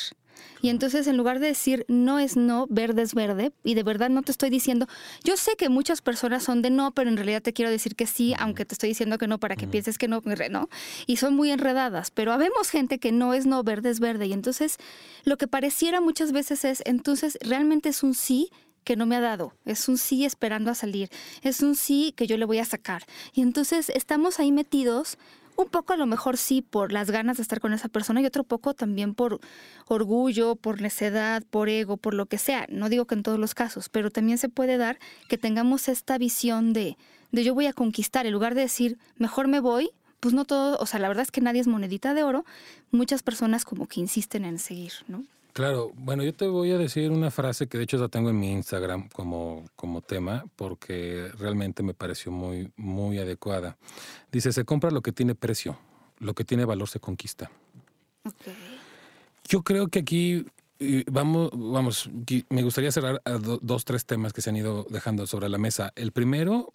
[0.61, 4.11] Y entonces en lugar de decir no es no, verde es verde, y de verdad
[4.11, 4.87] no te estoy diciendo,
[5.25, 8.07] yo sé que muchas personas son de no, pero en realidad te quiero decir que
[8.07, 10.69] sí, aunque te estoy diciendo que no para que pienses que no, no,
[11.07, 14.33] y son muy enredadas, pero habemos gente que no es no, verde es verde, y
[14.33, 14.77] entonces
[15.25, 18.51] lo que pareciera muchas veces es, entonces realmente es un sí
[18.85, 21.11] que no me ha dado, es un sí esperando a salir,
[21.43, 23.05] es un sí que yo le voy a sacar.
[23.35, 25.19] Y entonces estamos ahí metidos
[25.59, 28.27] un poco a lo mejor sí por las ganas de estar con esa persona y
[28.27, 29.41] otro poco también por
[29.87, 32.67] orgullo, por necedad, por ego, por lo que sea.
[32.71, 36.17] No digo que en todos los casos, pero también se puede dar que tengamos esta
[36.17, 36.97] visión de,
[37.33, 39.91] de yo voy a conquistar, en lugar de decir, mejor me voy,
[40.21, 42.45] pues no todo, o sea, la verdad es que nadie es monedita de oro,
[42.93, 45.25] muchas personas como que insisten en seguir, ¿no?
[45.59, 48.39] Claro, bueno, yo te voy a decir una frase que de hecho la tengo en
[48.39, 53.77] mi Instagram como, como tema porque realmente me pareció muy, muy adecuada.
[54.31, 55.77] Dice, se compra lo que tiene precio,
[56.21, 57.51] lo que tiene valor se conquista.
[59.49, 60.47] Yo creo que aquí
[61.11, 62.09] vamos, vamos,
[62.51, 65.93] me gustaría cerrar a dos, tres temas que se han ido dejando sobre la mesa.
[65.97, 66.73] El primero,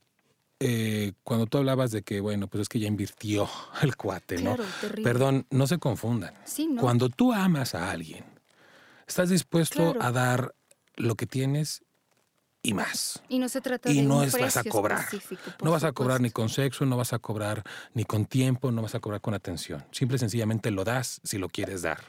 [0.59, 3.47] eh, cuando tú hablabas de que, bueno, pues es que ya invirtió
[3.81, 4.57] el cuate, ¿no?
[5.01, 6.33] Perdón, no se confundan.
[6.81, 8.32] Cuando tú amas a alguien,
[9.07, 10.55] Estás dispuesto a dar
[10.95, 11.83] lo que tienes
[12.61, 13.21] y más.
[13.27, 15.05] Y no se trata y de no vas a cobrar.
[15.61, 17.63] No vas a cobrar ni con sexo, no vas a cobrar
[17.93, 19.83] ni con tiempo, no vas a cobrar con atención.
[19.91, 21.99] Simple y sencillamente lo das si lo quieres dar.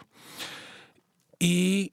[1.41, 1.93] Y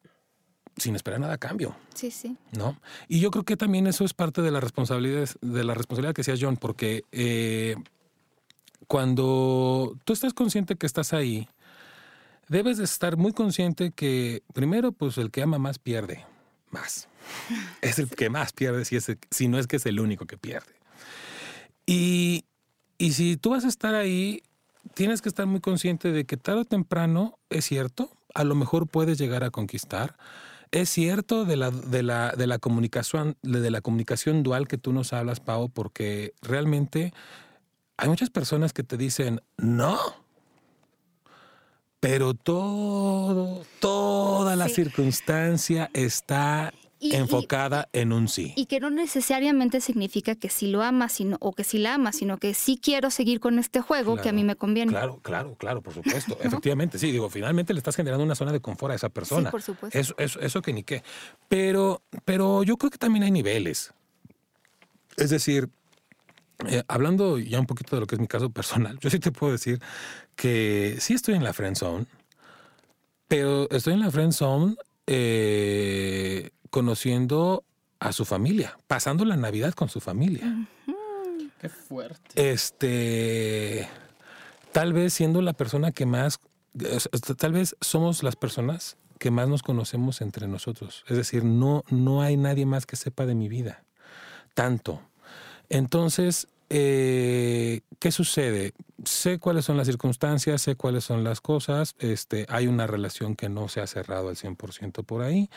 [0.78, 1.76] sin esperar nada a cambio.
[1.96, 2.38] Sí, sí.
[2.52, 2.80] ¿No?
[3.08, 6.22] Y yo creo que también eso es parte de la responsabilidad, de la responsabilidad que
[6.22, 7.76] decía John, porque eh,
[8.88, 11.50] cuando tú estás consciente que estás ahí,
[12.52, 16.26] debes de estar muy consciente que primero, pues el que ama más pierde
[16.70, 17.08] más.
[17.82, 20.38] Es el que más pierde si, es si no es que es el único que
[20.38, 20.74] pierde.
[21.86, 22.46] Y,
[22.98, 24.44] y si tú vas a estar ahí,
[24.94, 28.88] tienes que estar muy consciente de que tarde o temprano, es cierto, a lo mejor
[28.88, 30.18] puedes llegar a conquistar.
[30.72, 34.92] Es cierto de la, de la, de la comunicación, de la comunicación dual que tú
[34.92, 37.14] nos hablas, Pau, porque realmente
[37.98, 40.00] hay muchas personas que te dicen, no,
[42.02, 48.54] pero todo, toda la circunstancia está enfocada en un sí.
[48.56, 52.12] Y que no necesariamente significa que sí lo ama sino, o que sí la ama,
[52.12, 54.92] sino que sí quiero seguir con este juego que a mí me conviene.
[54.92, 56.40] Claro, claro, claro, por supuesto.
[56.42, 59.50] Efectivamente, sí, digo, finalmente le estás generando una zona de confort a esa persona.
[59.50, 59.98] Sí, por supuesto.
[59.98, 61.04] Eso, eso, eso que ni qué.
[61.48, 63.94] Pero, pero yo creo que también hay niveles.
[65.18, 65.70] Es decir,
[66.68, 69.32] eh, hablando ya un poquito de lo que es mi caso personal, yo sí te
[69.32, 69.82] puedo decir
[70.36, 72.06] que sí estoy en la friend zone,
[73.28, 74.76] pero estoy en la friend zone
[75.08, 77.64] eh, conociendo
[78.00, 80.68] a su familia, pasando la Navidad con su familia.
[81.60, 82.52] Qué fuerte.
[82.52, 83.88] Este,
[84.72, 86.40] tal vez siendo la persona que más,
[87.38, 91.06] tal vez somos las personas que más nos conocemos entre nosotros.
[91.08, 93.84] Es decir, no, no hay nadie más que sepa de mi vida.
[94.56, 95.00] Tanto.
[95.70, 98.72] Entonces, eh, ¿qué sucede?
[99.04, 103.50] Sé cuáles son las circunstancias, sé cuáles son las cosas, este, hay una relación que
[103.50, 105.50] no se ha cerrado al 100% por ahí.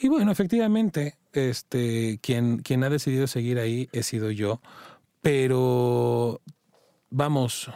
[0.00, 4.60] Y bueno, efectivamente, este, quien, quien ha decidido seguir ahí he sido yo,
[5.20, 6.40] pero
[7.10, 7.68] vamos,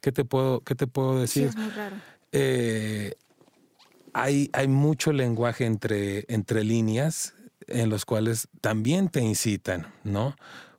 [0.00, 1.48] ¿qué te puedo, qué te puedo decir?
[1.48, 1.96] es muy raro.
[2.30, 3.14] Eh,
[4.12, 7.34] hay, hay mucho lenguaje entre, entre líneas
[7.66, 10.36] en los cuales también te incitan, ¿no?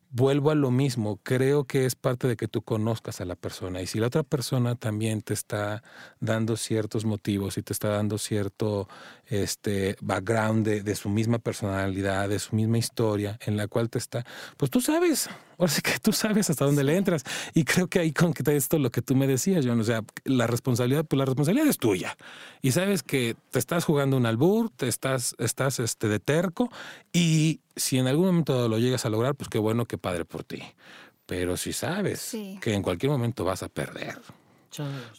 [0.10, 3.82] Vuelvo a lo mismo, creo que es parte de que tú conozcas a la persona
[3.82, 5.84] y si la otra persona también te está
[6.20, 8.88] dando ciertos motivos y te está dando cierto
[9.26, 14.26] este background de, su misma personalidad, de su misma historia en la cual te está,
[14.56, 17.24] pues tú sabes, ahora sí que tú sabes hasta dónde le entras.
[17.54, 20.48] Y creo que ahí con esto lo que tú me decías, John, o sea, la
[20.48, 22.18] responsabilidad, pues la responsabilidad es tuya.
[22.62, 26.70] Y sabes que te estás jugando un albur, te estás, estás este de terco
[27.12, 30.44] y si en algún momento lo llegas a lograr, pues qué bueno, qué padre por
[30.44, 30.62] ti.
[31.26, 34.18] Pero si sabes que en cualquier momento vas a perder,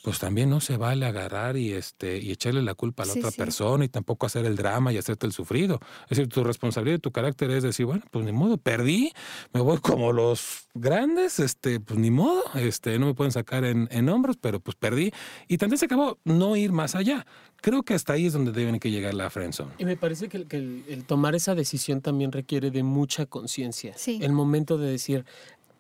[0.03, 3.31] pues también no se vale agarrar y este y echarle la culpa a la otra
[3.31, 5.81] persona y tampoco hacer el drama y hacerte el sufrido.
[6.05, 9.13] Es decir, tu responsabilidad y tu carácter es decir, bueno, pues ni modo, perdí,
[9.53, 13.89] me voy como los grandes, este, pues ni modo, este, no me pueden sacar en,
[13.91, 15.13] en hombros, pero pues perdí.
[15.49, 17.27] Y también se acabó no ir más allá.
[17.61, 19.73] Creo que hasta ahí es donde deben que llegar la friendzone.
[19.79, 23.95] Y me parece que, el, tomar esa decisión también requiere de mucha conciencia.
[24.07, 25.25] El momento de decir,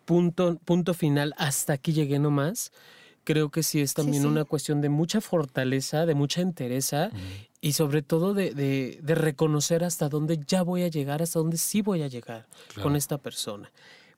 [0.05, 2.73] punto, punto final, hasta aquí llegué nomás
[3.29, 7.11] creo que sí es también una cuestión de mucha fortaleza, de mucha entereza
[7.61, 11.83] y sobre todo de, de, reconocer hasta dónde ya voy a llegar, hasta dónde sí
[11.83, 12.47] voy a llegar
[12.83, 13.71] con esta persona.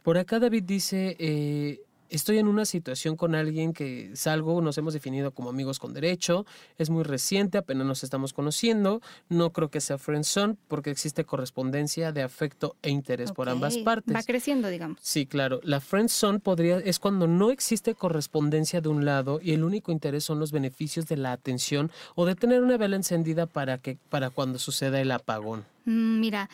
[0.04, 4.94] Por acá David dice, eh, estoy en una situación con alguien que salgo, nos hemos
[4.94, 6.44] definido como amigos con derecho,
[6.76, 12.12] es muy reciente, apenas nos estamos conociendo, no creo que sea friendzone porque existe correspondencia
[12.12, 14.14] de afecto e interés por ambas partes.
[14.14, 14.98] Va creciendo, digamos.
[15.00, 15.60] Sí, claro.
[15.62, 20.24] La friendzone podría es cuando no existe correspondencia de un lado y el único interés
[20.24, 24.30] son los beneficios de la atención o de tener una vela encendida para que para
[24.30, 25.64] cuando suceda el apagón.
[25.84, 26.50] Mm, mira,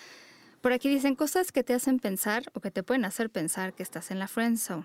[0.60, 3.82] por aquí dicen cosas que te hacen pensar o que te pueden hacer pensar que
[3.82, 4.84] estás en la friendzone.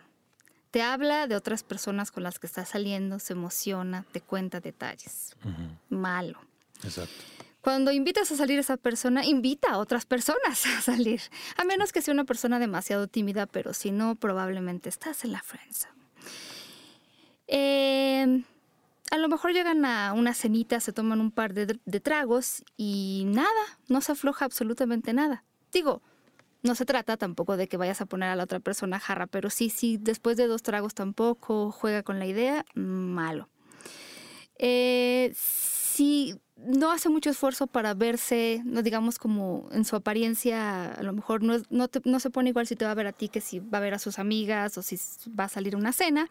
[0.71, 5.35] Te habla de otras personas con las que está saliendo, se emociona, te cuenta detalles.
[5.89, 6.39] Malo.
[6.83, 7.13] Exacto.
[7.61, 11.21] Cuando invitas a salir a esa persona, invita a otras personas a salir.
[11.57, 15.43] A menos que sea una persona demasiado tímida, pero si no, probablemente estás en la
[15.43, 16.01] friendzone.
[17.47, 18.43] Eh,
[19.11, 23.23] a lo mejor llegan a una cenita, se toman un par de, de, tragos y
[23.27, 23.49] nada,
[23.89, 25.43] no se afloja absolutamente nada.
[25.73, 26.01] Digo,
[26.63, 29.49] no se trata tampoco de que vayas a poner a la otra persona jarra, pero
[29.49, 33.49] sí, sí, después de dos tragos tampoco juega con la idea, malo.
[34.57, 41.03] Eh, si no hace mucho esfuerzo para verse, no digamos como en su apariencia, a
[41.03, 43.29] lo mejor no, no, no se pone igual si te va a ver a ti
[43.29, 44.99] que si va a ver a sus amigas o si
[45.37, 46.29] va a salir a una cena,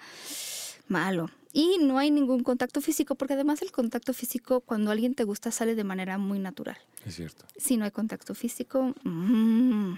[0.86, 1.30] malo.
[1.52, 5.50] Y no hay ningún contacto físico, porque además el contacto físico, cuando alguien te gusta,
[5.50, 6.78] sale de manera muy natural.
[7.04, 7.44] Es cierto.
[7.56, 9.94] Si no hay contacto físico, mmm,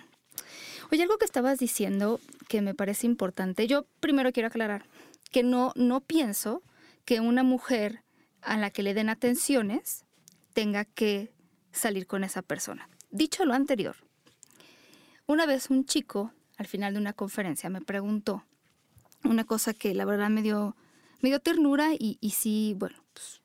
[0.92, 4.85] Oye, algo que estabas diciendo que me parece importante, yo primero quiero aclarar
[5.31, 6.62] que no, no pienso
[7.07, 8.02] que una mujer
[8.42, 10.05] a la que le den atenciones
[10.52, 11.33] tenga que
[11.72, 12.90] salir con esa persona.
[13.11, 13.96] Dicho lo anterior,
[15.26, 18.44] una vez un chico al final de una conferencia me preguntó
[19.24, 20.76] una cosa que la verdad me dio,
[21.22, 23.40] me dio ternura y, y sí, bueno, pues,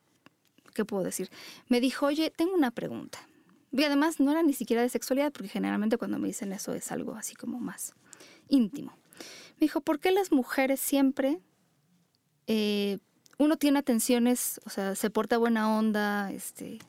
[0.73, 1.29] ¿qué puedo decir?
[1.69, 3.19] Me dijo, oye, tengo una pregunta.
[3.71, 6.91] Y además no era ni siquiera de sexualidad, porque generalmente cuando me dicen eso es
[6.91, 7.93] algo así como más
[8.47, 8.97] íntimo.
[9.59, 11.39] Me dijo, ¿por qué las mujeres siempre,
[12.47, 12.99] eh,
[13.37, 16.79] uno tiene atenciones, o sea, se porta buena onda, este,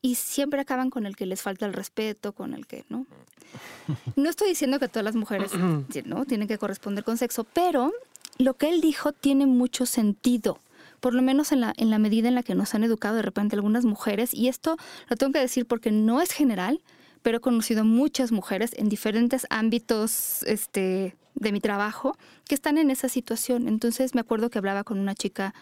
[0.00, 3.06] y siempre acaban con el que les falta el respeto, con el que, ¿no?
[4.16, 5.52] No estoy diciendo que todas las mujeres,
[6.04, 6.24] ¿no?
[6.24, 7.92] Tienen que corresponder con sexo, pero
[8.38, 10.58] lo que él dijo tiene mucho sentido
[11.04, 13.20] por lo menos en la, en la medida en la que nos han educado de
[13.20, 14.78] repente algunas mujeres, y esto
[15.10, 16.80] lo tengo que decir porque no es general,
[17.20, 22.16] pero he conocido muchas mujeres en diferentes ámbitos este, de mi trabajo
[22.48, 23.68] que están en esa situación.
[23.68, 25.52] Entonces me acuerdo que hablaba con una chica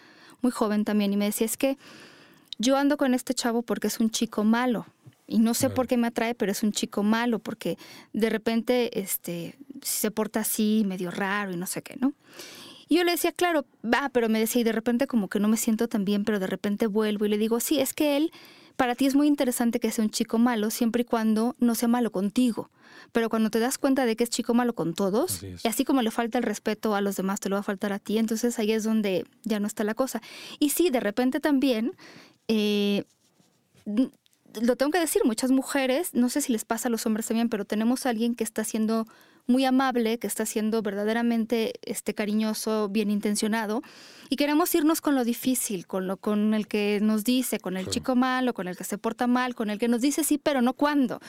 [0.43, 1.77] muy joven también y me decía, es que
[2.59, 4.87] yo ando con este chavo porque es un chico malo.
[5.27, 7.79] Y no sé por qué me atrae, pero es un chico malo, porque
[8.13, 12.13] de repente este, se porta así, medio raro y no sé qué, ¿no?
[12.93, 15.49] Y yo le decía, claro, va, pero me decía, y de repente como que no
[15.49, 18.31] me siento tan bien, pero de repente vuelvo y le digo, sí, es que él
[18.77, 21.89] para ti es muy interesante que sea un chico malo siempre y cuando no sea
[21.89, 22.69] malo contigo.
[23.11, 26.03] Pero cuando te das cuenta de que es chico malo con todos, y así como
[26.03, 28.59] le falta el respeto a los demás, te lo va a faltar a ti, entonces
[28.59, 30.21] ahí es donde ya no está la cosa.
[30.59, 31.93] Y sí, de repente también,
[32.49, 33.05] eh,
[33.87, 37.49] lo tengo que decir, muchas mujeres, no sé si les pasa a los hombres también,
[37.49, 39.07] pero tenemos a alguien que está haciendo
[39.53, 43.83] muy amable, que está siendo verdaderamente este, cariñoso, bien intencionado,
[44.31, 47.89] y queremos irnos con lo difícil, con lo con el que nos dice, con el
[47.89, 50.63] chico malo, con el que se porta mal, con el que nos dice sí, pero
[50.63, 51.21] no cuándo,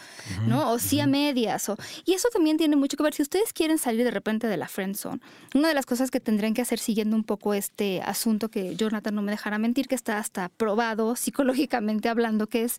[0.47, 0.71] ¿no?
[0.71, 1.67] O sí a medias.
[1.67, 3.13] O, y eso también tiene mucho que ver.
[3.13, 5.19] Si ustedes quieren salir de repente de la friend zone,
[5.53, 9.13] una de las cosas que tendrían que hacer siguiendo un poco este asunto que Jonathan
[9.13, 12.77] no me dejará mentir, que está hasta probado psicológicamente hablando, que es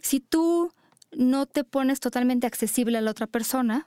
[0.00, 0.72] si tú
[1.12, 3.86] no te pones totalmente accesible a la otra persona,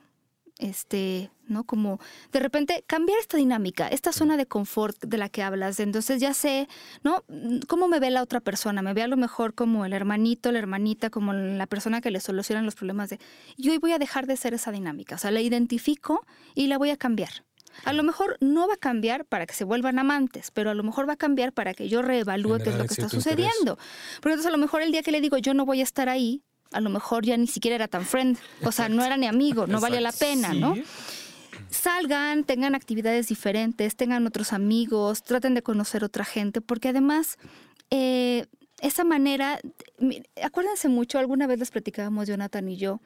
[0.59, 1.63] este, ¿no?
[1.63, 1.99] Como
[2.31, 5.79] de repente cambiar esta dinámica, esta zona de confort de la que hablas.
[5.79, 6.67] Entonces ya sé,
[7.03, 7.23] ¿no?
[7.67, 8.81] ¿Cómo me ve la otra persona?
[8.81, 12.19] Me ve a lo mejor como el hermanito, la hermanita, como la persona que le
[12.19, 13.19] soluciona los problemas de...
[13.57, 16.25] Yo hoy voy a dejar de ser esa dinámica, o sea, la identifico
[16.55, 17.45] y la voy a cambiar.
[17.85, 20.83] A lo mejor no va a cambiar para que se vuelvan amantes, pero a lo
[20.83, 23.77] mejor va a cambiar para que yo reevalúe qué es lo que está sucediendo.
[24.21, 26.07] Porque entonces a lo mejor el día que le digo yo no voy a estar
[26.07, 26.43] ahí,
[26.73, 29.67] a lo mejor ya ni siquiera era tan friend, o sea, no era ni amigo,
[29.67, 30.75] no valía la pena, ¿no?
[31.69, 37.37] Salgan, tengan actividades diferentes, tengan otros amigos, traten de conocer otra gente, porque además
[37.89, 38.45] eh,
[38.81, 39.59] esa manera,
[40.43, 43.01] acuérdense mucho, alguna vez les platicábamos Jonathan y yo,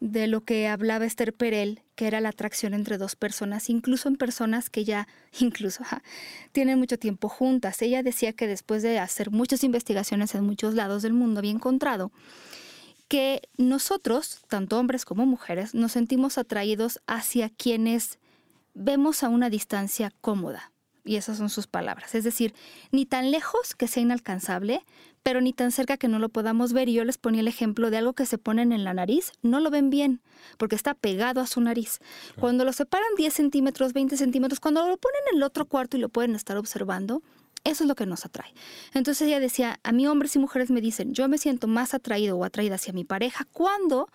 [0.00, 4.16] de lo que hablaba Esther Perel, que era la atracción entre dos personas, incluso en
[4.16, 5.08] personas que ya,
[5.40, 5.84] incluso,
[6.52, 7.82] tienen mucho tiempo juntas.
[7.82, 12.12] Ella decía que después de hacer muchas investigaciones en muchos lados del mundo había encontrado
[13.08, 18.18] que nosotros, tanto hombres como mujeres, nos sentimos atraídos hacia quienes
[18.74, 20.72] vemos a una distancia cómoda.
[21.04, 22.14] Y esas son sus palabras.
[22.14, 22.54] Es decir,
[22.92, 24.84] ni tan lejos que sea inalcanzable,
[25.22, 26.90] pero ni tan cerca que no lo podamos ver.
[26.90, 29.60] Y yo les ponía el ejemplo de algo que se ponen en la nariz, no
[29.60, 30.20] lo ven bien,
[30.58, 32.00] porque está pegado a su nariz.
[32.38, 36.00] Cuando lo separan 10 centímetros, 20 centímetros, cuando lo ponen en el otro cuarto y
[36.00, 37.22] lo pueden estar observando,
[37.68, 38.52] eso es lo que nos atrae.
[38.94, 42.36] Entonces ella decía, a mí hombres y mujeres me dicen, yo me siento más atraído
[42.36, 44.08] o atraída hacia mi pareja cuando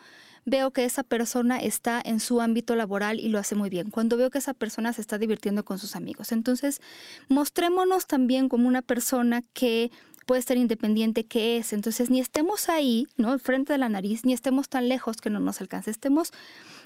[0.45, 4.17] veo que esa persona está en su ámbito laboral y lo hace muy bien, cuando
[4.17, 6.31] veo que esa persona se está divirtiendo con sus amigos.
[6.31, 6.81] Entonces,
[7.29, 9.91] mostrémonos también como una persona que
[10.25, 11.73] puede ser independiente que es.
[11.73, 13.37] Entonces, ni estemos ahí, ¿no?
[13.39, 15.91] Frente de la nariz, ni estemos tan lejos que no nos alcance.
[15.91, 16.31] Estemos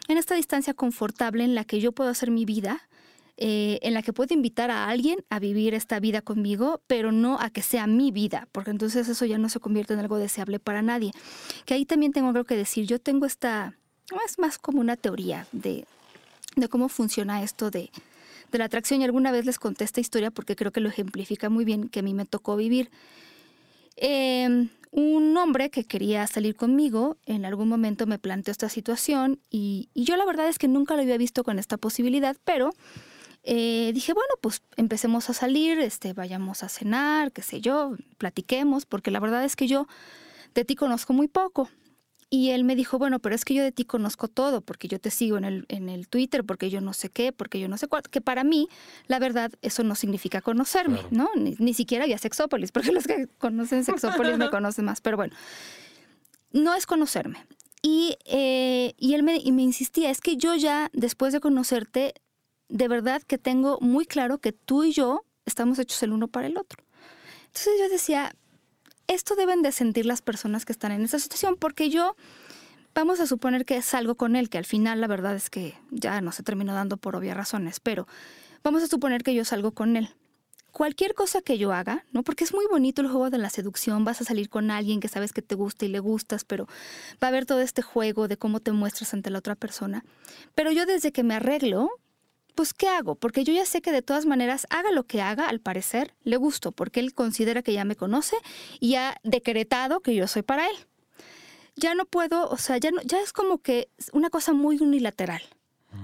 [0.07, 2.82] en esta distancia confortable en la que yo puedo hacer mi vida,
[3.39, 7.39] eh, en la que puedo invitar a alguien a vivir esta vida conmigo, pero no
[7.39, 10.57] a que sea mi vida, porque entonces eso ya no se convierte en algo deseable
[10.59, 11.11] para nadie.
[11.65, 12.88] Que ahí también tengo algo que decir.
[12.88, 13.75] Yo tengo esta,
[14.25, 15.85] es más como una teoría de,
[16.55, 17.91] de cómo funciona esto de,
[18.51, 21.49] de la atracción y alguna vez les conté esta historia porque creo que lo ejemplifica
[21.49, 22.89] muy bien, que a mí me tocó vivir.
[23.97, 29.89] Em, un hombre que quería salir conmigo en algún momento me planteó esta situación y,
[29.93, 32.71] y, yo la verdad es que nunca lo había visto con esta posibilidad, pero
[33.49, 38.85] eh, dije, bueno, pues empecemos a salir, este, vayamos a cenar, qué sé yo, platiquemos,
[38.85, 39.87] porque la verdad es que yo
[40.53, 41.69] de ti conozco muy poco.
[42.29, 44.99] Y él me dijo, bueno, pero es que yo de ti conozco todo, porque yo
[44.99, 47.77] te sigo en el, en el Twitter, porque yo no sé qué, porque yo no
[47.77, 48.67] sé cuál, que para mí,
[49.07, 51.29] la verdad, eso no significa conocerme, ¿no?
[51.35, 55.33] Ni, siquiera había Sexópolis, porque los que conocen Sexópolis me conocen más, pero bueno,
[56.51, 57.47] no es conocerme.
[57.81, 62.13] Y, eh, y él me, y me insistía, es que yo ya, después de conocerte,
[62.70, 66.47] de verdad que tengo muy claro que tú y yo estamos hechos el uno para
[66.47, 66.84] el otro.
[67.47, 68.36] Entonces yo decía,
[69.07, 72.15] esto deben de sentir las personas que están en esa situación, porque yo,
[72.93, 76.22] vamos a suponer que salgo con él, que al final la verdad es que ya
[76.22, 78.07] no se terminó dando por obvias razones, pero
[78.63, 80.09] vamos a suponer que yo salgo con él.
[80.74, 82.22] Cualquier cosa que yo haga, ¿no?
[82.22, 85.07] Porque es muy bonito el juego de la seducción, vas a salir con alguien que
[85.07, 86.68] sabes que te gusta y le gustas, pero
[87.24, 90.03] va a haber todo este juego de cómo te muestras ante la otra persona.
[90.53, 91.89] Pero yo desde que me arreglo,
[92.58, 93.16] pues ¿qué hago?
[93.16, 96.38] Porque yo ya sé que de todas maneras, haga lo que haga, al parecer, le
[96.38, 98.36] gusto, porque él considera que ya me conoce
[98.80, 100.76] y ha decretado que yo soy para él.
[101.76, 105.43] Ya no puedo, o sea, ya, no, ya es como que una cosa muy unilateral.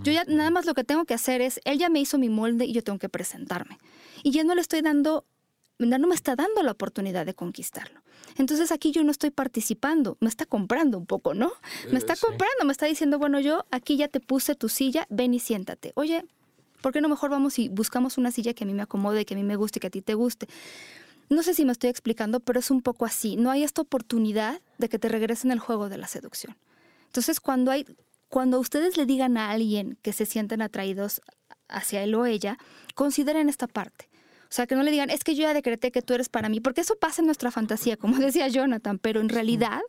[0.03, 2.29] Yo ya nada más lo que tengo que hacer es, él ya me hizo mi
[2.29, 3.79] molde y yo tengo que presentarme.
[4.21, 5.25] Y ya no le estoy dando,
[5.79, 8.01] no me está dando la oportunidad de conquistarlo.
[8.37, 11.51] Entonces aquí yo no estoy participando, me está comprando un poco, ¿no?
[11.91, 15.07] Me está eh, comprando, me está diciendo, bueno, yo aquí ya te puse tu silla,
[15.09, 15.93] ven y siéntate.
[15.95, 16.25] Oye,
[16.83, 19.35] ¿Por qué no mejor vamos y buscamos una silla que a mí me acomode, que
[19.35, 20.47] a mí me guste, que a ti te guste?
[21.29, 23.37] No sé si me estoy explicando, pero es un poco así.
[23.37, 26.57] No hay esta oportunidad de que te regresen el juego de la seducción.
[27.05, 27.85] Entonces, cuando hay,
[28.27, 31.21] cuando ustedes le digan a alguien que se sienten atraídos
[31.69, 32.57] hacia él o ella,
[32.95, 34.09] consideren esta parte.
[34.43, 36.49] O sea, que no le digan, es que yo ya decreté que tú eres para
[36.49, 39.79] mí, porque eso pasa en nuestra fantasía, como decía Jonathan, pero en realidad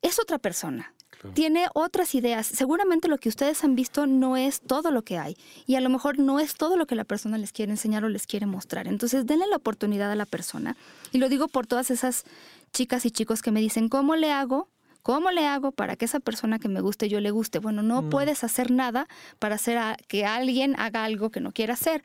[0.00, 0.94] es otra persona.
[1.34, 2.46] Tiene otras ideas.
[2.46, 5.36] Seguramente lo que ustedes han visto no es todo lo que hay.
[5.66, 8.08] Y a lo mejor no es todo lo que la persona les quiere enseñar o
[8.08, 8.88] les quiere mostrar.
[8.88, 10.76] Entonces, denle la oportunidad a la persona.
[11.12, 12.24] Y lo digo por todas esas
[12.72, 14.68] chicas y chicos que me dicen, ¿cómo le hago
[15.02, 17.58] ¿Cómo le hago para que esa persona que me guste yo le guste?
[17.58, 18.10] Bueno, no mm.
[18.10, 19.08] puedes hacer nada
[19.38, 22.02] para hacer que alguien haga algo que no quiera hacer.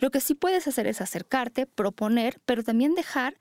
[0.00, 3.36] Lo que sí puedes hacer es acercarte, proponer, pero también dejar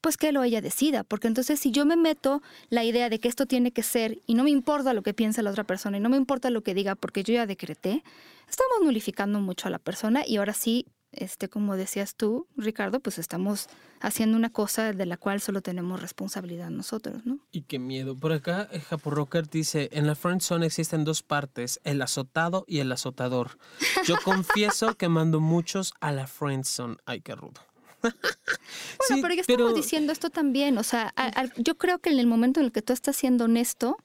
[0.00, 3.18] pues que él o ella decida, porque entonces si yo me meto la idea de
[3.18, 5.96] que esto tiene que ser y no me importa lo que piense la otra persona
[5.96, 8.02] y no me importa lo que diga porque yo ya decreté,
[8.48, 13.18] estamos nulificando mucho a la persona y ahora sí este, como decías tú, Ricardo, pues
[13.18, 13.68] estamos
[14.00, 17.38] haciendo una cosa de la cual solo tenemos responsabilidad nosotros, ¿no?
[17.50, 18.16] Y qué miedo.
[18.16, 22.64] Por acá, eh, Japo Rocker dice, en la friend zone existen dos partes, el azotado
[22.68, 23.58] y el azotador.
[24.06, 26.96] Yo confieso que mando muchos a la friend zone.
[27.06, 27.60] Ay, qué rudo.
[28.02, 30.78] Bueno, pero ya estamos diciendo esto también.
[30.78, 31.12] O sea,
[31.56, 33.96] yo creo que en el momento en el que tú estás siendo honesto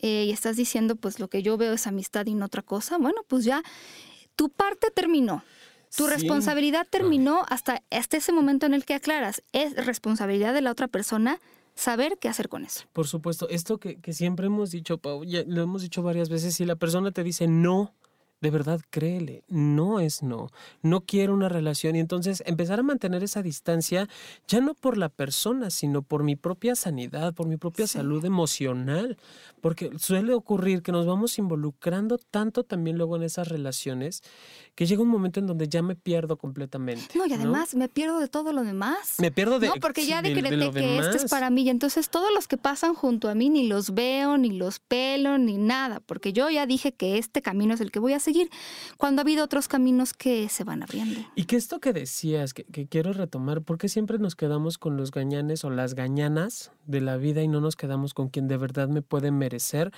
[0.00, 2.98] eh, y estás diciendo, pues lo que yo veo es amistad y no otra cosa,
[2.98, 3.62] bueno, pues ya
[4.36, 5.44] tu parte terminó.
[5.94, 9.42] Tu responsabilidad terminó hasta, hasta ese momento en el que aclaras.
[9.52, 11.38] Es responsabilidad de la otra persona
[11.74, 12.84] saber qué hacer con eso.
[12.94, 16.54] Por supuesto, esto que, que siempre hemos dicho, Pau, ya lo hemos dicho varias veces,
[16.54, 17.94] si la persona te dice no,
[18.42, 20.50] de verdad créele, no es no,
[20.82, 21.94] no quiero una relación.
[21.94, 24.08] Y entonces empezar a mantener esa distancia
[24.48, 29.16] ya no por la persona, sino por mi propia sanidad, por mi propia salud emocional,
[29.60, 34.24] porque suele ocurrir que nos vamos involucrando tanto también luego en esas relaciones
[34.74, 37.16] que llega un momento en donde ya me pierdo completamente.
[37.16, 39.16] No, y además me pierdo de todo lo demás.
[39.18, 39.68] Me pierdo de...
[39.68, 41.62] No, porque ya decreté que este es para mí.
[41.62, 45.38] Y entonces todos los que pasan junto a mí ni los veo, ni los pelo,
[45.38, 48.31] ni nada, porque yo ya dije que este camino es el que voy a seguir
[48.96, 51.20] cuando ha habido otros caminos que se van abriendo.
[51.34, 54.96] Y que esto que decías, que, que quiero retomar, ¿por qué siempre nos quedamos con
[54.96, 58.56] los gañanes o las gañanas de la vida y no nos quedamos con quien de
[58.56, 59.92] verdad me puede merecer?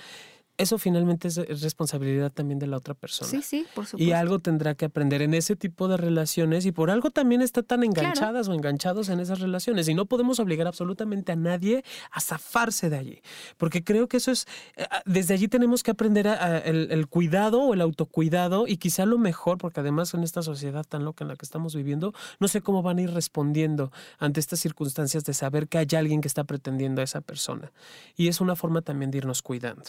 [0.57, 3.29] Eso finalmente es responsabilidad también de la otra persona.
[3.29, 3.97] Sí, sí, por supuesto.
[3.97, 7.61] Y algo tendrá que aprender en ese tipo de relaciones y por algo también está
[7.61, 9.87] tan enganchadas o enganchados en esas relaciones.
[9.89, 13.21] Y no podemos obligar absolutamente a nadie a zafarse de allí.
[13.57, 14.47] Porque creo que eso es,
[14.77, 16.27] eh, ah, desde allí tenemos que aprender
[16.65, 21.03] el, cuidado o el autocuidado y quizá lo mejor, porque además en esta sociedad tan
[21.03, 24.59] loca en la que estamos viviendo, no sé cómo van a ir respondiendo ante estas
[24.59, 27.71] circunstancias de saber que hay alguien que está pretendiendo a esa persona.
[28.15, 29.83] Y es una forma también de irnos cuidando.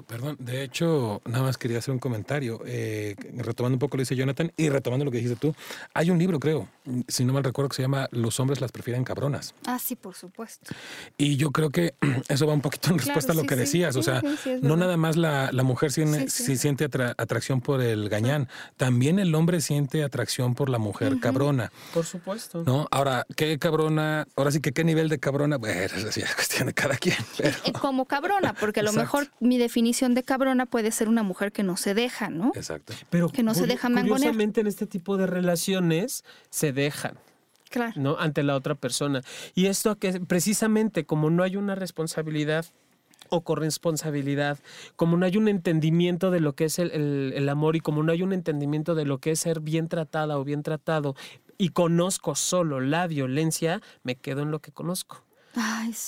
[0.00, 4.02] Perdón, de hecho, nada más quería hacer un comentario, eh, retomando un poco lo que
[4.02, 5.54] dice Jonathan y retomando lo que dijiste tú.
[5.92, 6.68] Hay un libro, creo,
[7.08, 9.54] si no mal recuerdo, que se llama Los hombres las prefieren cabronas.
[9.66, 10.74] Ah, sí, por supuesto.
[11.18, 11.94] Y yo creo que
[12.28, 13.96] eso va un poquito en respuesta a lo que decías.
[13.96, 14.22] o sea,
[14.62, 20.02] no nada más la, mujer siente, siente atracción por el gañán, también el hombre siente
[20.02, 21.70] atracción por la mujer cabrona.
[21.92, 22.64] Por supuesto.
[22.64, 22.88] ¿No?
[22.90, 24.26] Ahora, ¿qué cabrona?
[24.36, 27.16] Ahora sí que qué nivel de cabrona, bueno, es cuestión de cada quien.
[27.38, 31.52] Eh, como cabrona, porque a lo mejor mi definición de cabrona puede ser una mujer
[31.52, 32.52] que no se deja, ¿no?
[32.54, 32.92] Exacto.
[33.10, 34.18] Pero que no se deja mangonear.
[34.18, 37.16] Curiosamente en este tipo de relaciones se dejan.
[37.70, 37.94] Claro.
[37.96, 38.18] ¿no?
[38.18, 39.22] ante la otra persona.
[39.54, 42.66] Y esto que precisamente como no hay una responsabilidad
[43.30, 44.58] o corresponsabilidad,
[44.94, 48.12] como no hay un entendimiento de lo que es el, el, amor y como no
[48.12, 51.14] hay un entendimiento de lo que es ser bien tratada o bien tratado
[51.56, 55.24] y conozco solo la violencia, me quedo en lo que conozco.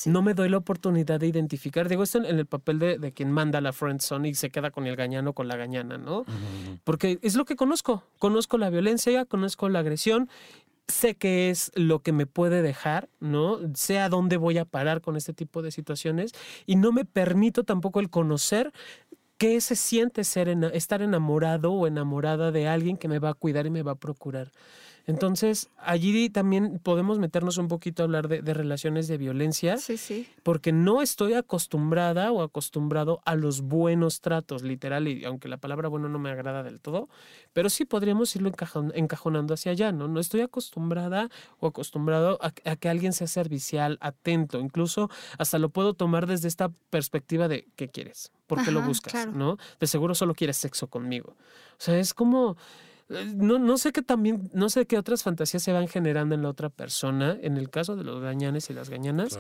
[0.07, 1.89] No me doy la oportunidad de identificar.
[1.89, 4.87] Digo esto en, el papel de, quien manda la friend zone y se queda con
[4.87, 6.25] el gañano con la gañana, ¿no?
[6.85, 8.05] Porque es lo que conozco.
[8.19, 10.29] Conozco la violencia, conozco la agresión
[10.87, 13.59] sé que es lo que me puede dejar, ¿no?
[13.75, 16.33] Sé a dónde voy a parar con este tipo de situaciones
[16.67, 18.71] y no me permito tampoco el conocer
[19.39, 23.67] qué se siente ser estar enamorado o enamorada de alguien que me va a cuidar
[23.67, 24.53] y me va a procurar.
[25.07, 29.77] Entonces, allí también podemos meternos un poquito a hablar de, relaciones de violencia.
[29.77, 30.27] Sí, sí.
[30.43, 35.89] Porque no estoy acostumbrada o acostumbrado a los buenos tratos, literal, y aunque la palabra
[35.89, 37.09] bueno no me agrada del todo,
[37.53, 38.51] pero sí podríamos irlo
[38.95, 40.09] encajonando hacia allá, ¿no?
[40.09, 41.29] No estoy acostumbrada
[41.61, 46.71] o acostumbrado a, que alguien sea servicial, atento, incluso hasta lo puedo tomar desde esta
[46.89, 48.33] perspectiva de ¿qué quieres?
[48.47, 49.27] ¿Por qué lo buscas?
[49.29, 49.59] ¿No?
[49.81, 51.35] De seguro solo quieres sexo conmigo.
[51.73, 52.57] O sea, es como
[53.09, 56.49] no, no sé qué también, no sé qué otras fantasías se van generando en la
[56.49, 59.39] otra persona, en el caso de los gañanes y las gañanas,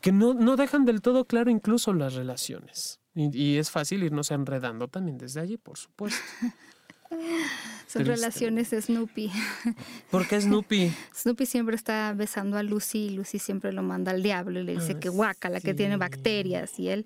[0.00, 3.00] que no, no dejan del todo claro incluso las relaciones.
[3.14, 6.18] Y, es fácil irnos enredando también desde allí, por supuesto.
[7.86, 9.30] Son relaciones de Snoopy.
[10.10, 10.94] ¿Por qué Snoopy?
[11.14, 14.72] Snoopy siempre está besando a Lucy y Lucy siempre lo manda al diablo y le
[14.72, 17.04] dice ah, que guaca, la que tiene bacterias y él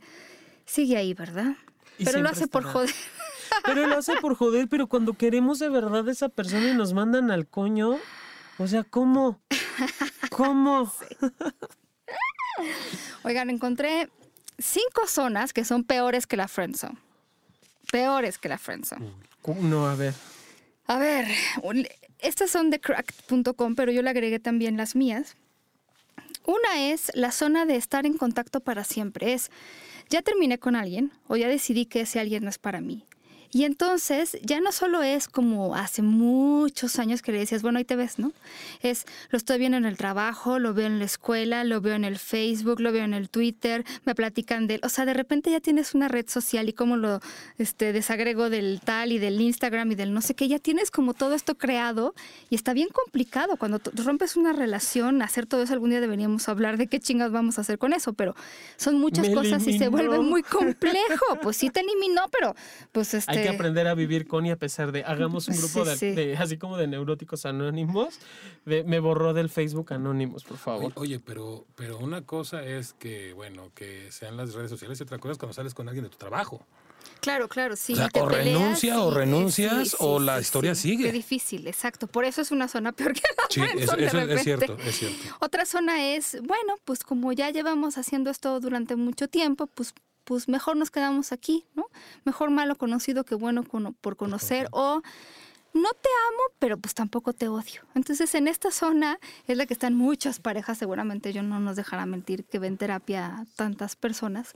[0.65, 1.57] sigue ahí, ¿verdad?
[1.99, 2.91] Pero lo hace por joder.
[3.65, 6.93] Pero lo hace por joder, pero cuando queremos de verdad a esa persona y nos
[6.93, 7.99] mandan al coño,
[8.59, 9.41] o sea, ¿cómo?
[10.31, 10.93] ¿Cómo?
[13.23, 14.09] Oigan, encontré
[14.59, 16.99] cinco zonas que son peores que la friendzone.
[17.91, 19.13] Peores que la friendzone.
[19.61, 20.15] No, a ver.
[20.87, 21.27] A ver,
[22.19, 25.37] estas son de cracked.com, pero yo le agregué también las mías.
[26.45, 29.33] Una es la zona de estar en contacto para siempre.
[29.33, 29.51] Es,
[30.09, 33.05] ya terminé con alguien o ya decidí que ese alguien no es para mí.
[33.53, 37.85] Y entonces ya no solo es como hace muchos años que le decías, bueno, ahí
[37.85, 38.33] te ves, ¿no?
[38.83, 42.05] Es, lo estoy viendo en el trabajo, lo veo en la escuela, lo veo en
[42.05, 44.81] el Facebook, lo veo en el Twitter, me platican de él.
[44.83, 47.21] O sea, de repente ya tienes una red social y como lo
[47.59, 51.15] este, desagrego del tal y del Instagram y del no sé qué, ya tienes como
[51.15, 52.15] todo esto creado
[52.51, 53.57] y está bien complicado.
[53.57, 57.59] Cuando rompes una relación, hacer todo eso, algún día deberíamos hablar de qué chingas vamos
[57.59, 58.35] a hacer con eso, pero
[58.77, 61.39] son muchas cosas y se vuelve muy complejo.
[61.43, 62.55] Pues sí te eliminó, pero
[62.93, 65.85] pues este hay que aprender a vivir con y a pesar de, hagamos un grupo
[65.85, 68.19] de, así como de neuróticos anónimos,
[68.65, 70.93] de, me borró del Facebook anónimos, por favor.
[70.97, 75.19] Oye, pero, pero una cosa es que, bueno, que sean las redes sociales y otra
[75.19, 76.67] cosa es cuando sales con alguien de tu trabajo.
[77.21, 77.95] Claro, claro, sí.
[78.15, 81.05] O, renuncia o renuncias o la historia sigue.
[81.05, 82.07] Qué difícil, exacto.
[82.07, 85.37] Por eso es una zona peor que la Sí, eso, es cierto, es cierto.
[85.41, 89.95] Otra zona es, bueno, pues como ya llevamos haciendo esto durante mucho tiempo, pues
[90.27, 91.87] pues mejor nos quedamos aquí, ¿no?
[92.25, 95.01] Mejor malo conocido que bueno por conocer o
[95.73, 97.83] no te amo, pero pues tampoco te odio.
[97.95, 102.07] Entonces en esta zona es la que están muchas parejas, seguramente yo no nos dejará
[102.07, 104.55] mentir que ven terapia tantas personas.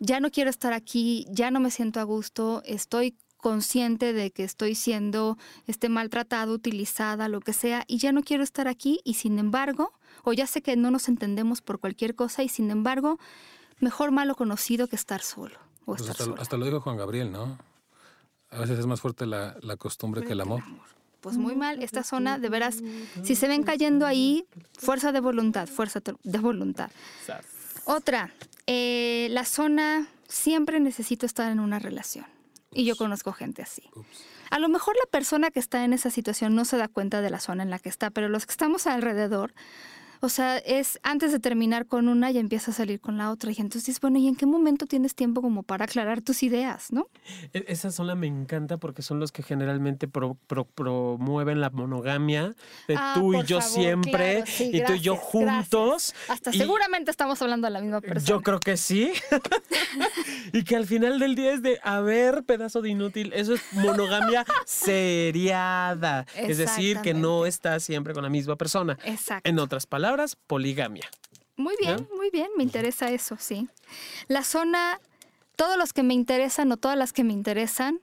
[0.00, 4.42] Ya no quiero estar aquí, ya no me siento a gusto, estoy consciente de que
[4.42, 5.38] estoy siendo
[5.68, 9.92] este maltratado, utilizada, lo que sea, y ya no quiero estar aquí y sin embargo,
[10.24, 13.20] o ya sé que no nos entendemos por cualquier cosa y sin embargo,
[13.80, 15.58] mejor malo conocido que estar solo.
[15.84, 17.58] Pues hasta, lo dijo Juan Gabriel, ¿no?
[18.50, 20.62] A veces es más fuerte la, costumbre que el amor.
[21.20, 22.82] Pues muy mal, esta zona, de veras,
[23.22, 24.46] si se ven cayendo ahí,
[24.78, 26.90] fuerza de voluntad, fuerza de voluntad.
[27.84, 28.32] Otra,
[28.66, 32.26] eh, la zona, siempre necesito estar en una relación.
[32.72, 33.82] Y yo conozco gente así.
[34.50, 37.30] A lo mejor la persona que está en esa situación no se da cuenta de
[37.30, 39.54] la zona en la que está, pero los que estamos alrededor
[40.20, 43.50] o sea, es antes de terminar con una y empieza a salir con la otra.
[43.50, 47.08] Y entonces, bueno, ¿y en qué momento tienes tiempo como para aclarar tus ideas, no?
[47.52, 52.54] E, esa zona me encanta porque son los que generalmente promueven la monogamia
[52.88, 56.14] de ah, tú y yo siempre y tú y yo juntos.
[56.28, 58.26] Hasta seguramente estamos hablando de la misma persona.
[58.26, 59.12] Yo creo que sí.
[60.52, 63.60] y que al final del día es de, a ver, pedazo de inútil, eso es
[63.72, 66.26] monogamia seriada.
[66.36, 68.98] Es decir, que no estás siempre con la misma persona.
[69.04, 69.48] Exacto.
[69.48, 70.05] En otras palabras
[70.46, 71.08] poligamia.
[71.56, 73.68] Muy bien, muy bien, me interesa eso, sí.
[74.28, 75.00] La zona,
[75.56, 78.00] todos los que me interesan o todas las que me interesan,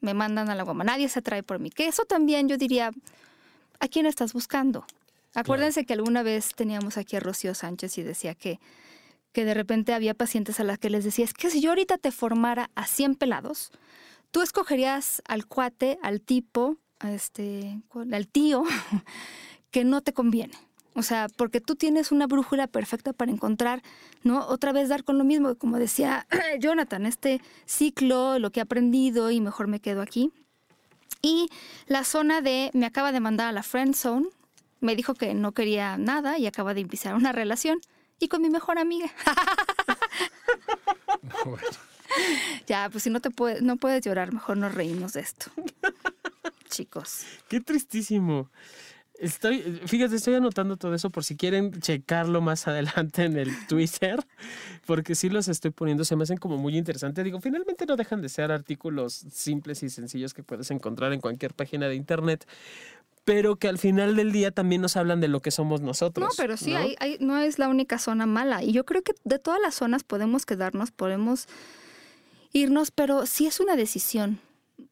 [0.00, 0.84] me mandan a la goma.
[0.84, 1.70] Nadie se atrae por mí.
[1.70, 2.90] Que eso también yo diría,
[3.80, 4.86] ¿a quién estás buscando?
[5.34, 8.58] Acuérdense que alguna vez teníamos aquí a Rocío Sánchez y decía que,
[9.32, 11.98] que de repente había pacientes a las que les decía, es que si yo ahorita
[11.98, 13.70] te formara a 100 pelados,
[14.30, 17.78] tú escogerías al cuate, al tipo, este,
[18.12, 18.64] al tío,
[19.70, 20.56] que no te conviene.
[20.96, 23.82] O sea, porque tú tienes una brújula perfecta para encontrar,
[24.22, 24.46] ¿no?
[24.46, 26.26] Otra vez dar con lo mismo, como decía
[26.58, 30.32] Jonathan, este ciclo, lo que he aprendido y mejor me quedo aquí.
[31.20, 31.48] Y
[31.86, 34.28] la zona de me acaba de mandar a la friend zone,
[34.80, 37.78] me dijo que no quería nada y acaba de empezar una relación
[38.18, 39.10] y con mi mejor amiga.
[42.66, 45.50] Ya, pues si no te puedes, no puedes llorar, mejor nos reímos de esto.
[46.70, 47.24] Chicos.
[47.48, 48.50] Qué tristísimo.
[49.18, 54.24] Estoy, fíjate, estoy anotando todo eso por si quieren checarlo más adelante en el Twitter,
[54.86, 57.24] porque sí los estoy poniendo, se me hacen como muy interesantes.
[57.24, 61.54] Digo, finalmente no dejan de ser artículos simples y sencillos que puedes encontrar en cualquier
[61.54, 62.46] página de internet,
[63.24, 66.28] pero que al final del día también nos hablan de lo que somos nosotros.
[66.28, 66.80] No, pero sí, ¿no?
[67.20, 68.62] no es la única zona mala.
[68.62, 71.48] Y yo creo que de todas las zonas podemos quedarnos, podemos
[72.52, 74.40] irnos, pero sí es una decisión.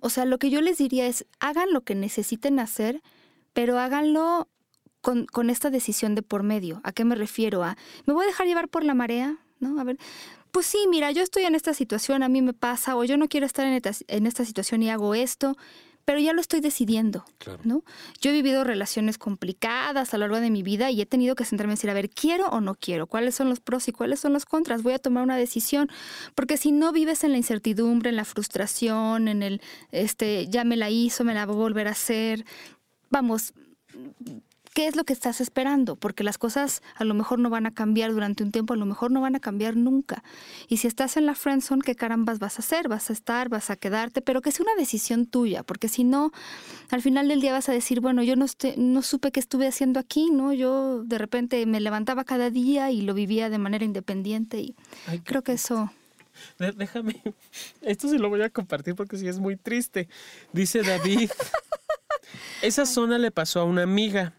[0.01, 3.03] O sea, lo que yo les diría es, hagan lo que necesiten hacer
[3.55, 4.48] pero háganlo
[5.00, 6.80] con, con, esta decisión de por medio.
[6.84, 7.64] ¿A qué me refiero?
[7.64, 9.38] A, ¿me voy a dejar llevar por la marea?
[9.61, 9.80] ¿No?
[9.80, 9.98] A ver,
[10.55, 13.28] pues sí, mira, yo estoy en esta situación, a mí me pasa, o yo no
[13.28, 15.57] quiero estar en esta, en esta situación y hago esto,
[16.05, 17.24] pero ya lo estoy decidiendo,
[17.64, 17.82] ¿no?
[18.20, 21.44] Yo he vivido relaciones complicadas a lo largo de mi vida y he tenido que
[21.44, 23.07] centrarme en decir, a ver, ¿quiero o no quiero?
[23.07, 24.82] ¿Cuáles son los pros y cuáles son los contras?
[24.82, 25.88] Voy a tomar una decisión,
[26.34, 30.76] porque si no vives en la incertidumbre, en la frustración, en el, este, ya me
[30.76, 32.44] la hizo, me la voy a volver a hacer,
[33.11, 33.55] vamos,
[34.74, 35.96] ¿qué es lo que estás esperando?
[35.96, 38.86] Porque las cosas a lo mejor no van a cambiar durante un tiempo, a lo
[38.86, 40.22] mejor no van a cambiar nunca.
[40.68, 42.88] Y si estás en la friendzone, ¿qué carambas vas a hacer?
[42.88, 43.48] ¿Vas a estar?
[43.48, 44.20] ¿Vas a quedarte?
[44.20, 46.32] Pero que sea una decisión tuya, porque si no,
[46.90, 48.46] al final del día vas a decir, bueno, yo no,
[48.76, 50.52] no supe qué estuve haciendo aquí, ¿no?
[50.52, 54.74] Yo de repente me levantaba cada día y lo vivía de manera independiente y
[55.22, 55.90] creo que eso...
[56.59, 57.22] Déjame,
[57.82, 60.09] esto se lo voy a compartir porque sí es muy triste.
[60.52, 61.30] Dice David,
[62.62, 64.35] esa zona le pasó a una amiga.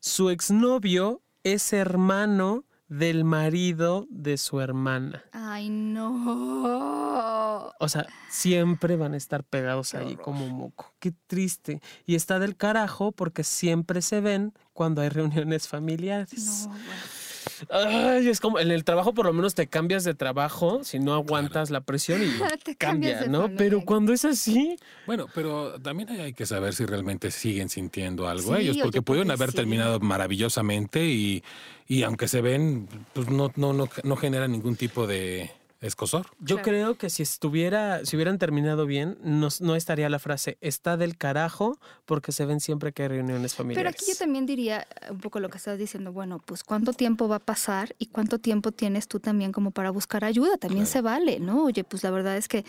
[0.00, 5.24] Su exnovio es hermano del marido de su hermana.
[5.32, 7.06] Ay, no.
[7.78, 10.94] O sea, siempre van a estar pegados ahí como moco.
[10.98, 11.80] Qué triste.
[12.04, 16.68] Y está del carajo porque siempre se ven cuando hay reuniones familiares.
[16.68, 16.76] No,
[17.70, 21.14] Ay, es como en el trabajo por lo menos te cambias de trabajo si no
[21.14, 22.28] aguantas la presión y
[22.78, 23.50] cambia, ¿no?
[23.56, 24.76] Pero cuando es así.
[25.06, 29.52] Bueno, pero también hay que saber si realmente siguen sintiendo algo ellos, porque pueden haber
[29.52, 31.42] terminado maravillosamente y,
[31.88, 35.50] y aunque se ven, pues no, no, no, no generan ningún tipo de
[35.80, 36.26] escosor.
[36.40, 40.96] Yo creo que si estuviera, si hubieran terminado bien, no, no, estaría la frase está
[40.96, 43.80] del carajo porque se ven siempre que hay reuniones familiares.
[43.80, 47.28] Pero aquí yo también diría un poco lo que estás diciendo, bueno, pues cuánto tiempo
[47.28, 51.00] va a pasar y cuánto tiempo tienes tú también como para buscar ayuda, también se
[51.00, 51.64] vale, ¿no?
[51.64, 52.64] Oye, pues la verdad es que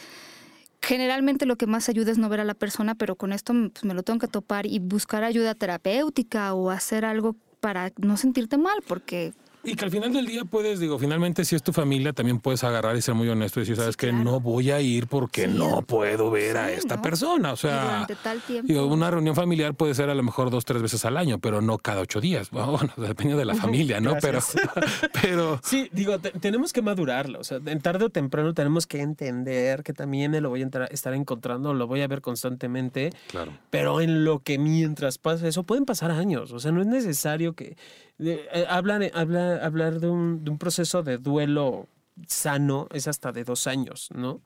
[0.82, 3.84] generalmente lo que más ayuda es no ver a la persona, pero con esto pues,
[3.84, 8.58] me lo tengo que topar y buscar ayuda terapéutica o hacer algo para no sentirte
[8.58, 9.34] mal, porque
[9.68, 12.64] y que al final del día puedes, digo, finalmente si es tu familia, también puedes
[12.64, 15.82] agarrar y ser muy honesto y decir, sabes que no voy a ir porque no
[15.82, 17.52] puedo ver a esta persona.
[17.52, 18.86] O sea, durante tal tiempo.
[18.86, 21.78] una reunión familiar puede ser a lo mejor dos, tres veces al año, pero no
[21.78, 22.50] cada ocho días.
[22.78, 24.16] Bueno, depende de la familia, ¿no?
[24.22, 24.40] pero,
[25.22, 25.60] pero.
[25.64, 27.40] Sí, digo, tenemos que madurarlo.
[27.40, 30.86] O sea, en tarde o temprano tenemos que entender que también me lo voy a
[30.92, 33.12] estar encontrando, lo voy a ver constantemente.
[33.30, 33.54] Claro.
[33.70, 36.52] Pero en lo que mientras pasa eso, pueden pasar años.
[36.52, 37.78] O sea, no es necesario que
[38.20, 41.88] eh, hablar, hablar, hablar de, un, de un proceso de duelo
[42.26, 44.42] sano es hasta de dos años, ¿no?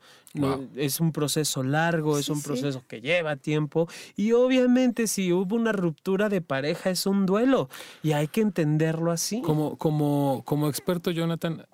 [0.76, 5.72] es un proceso largo, es un proceso que lleva tiempo y obviamente si hubo una
[5.72, 7.69] ruptura de pareja es un duelo
[8.03, 9.41] y hay que entenderlo así.
[9.41, 11.65] Como, como, como experto, Jonathan,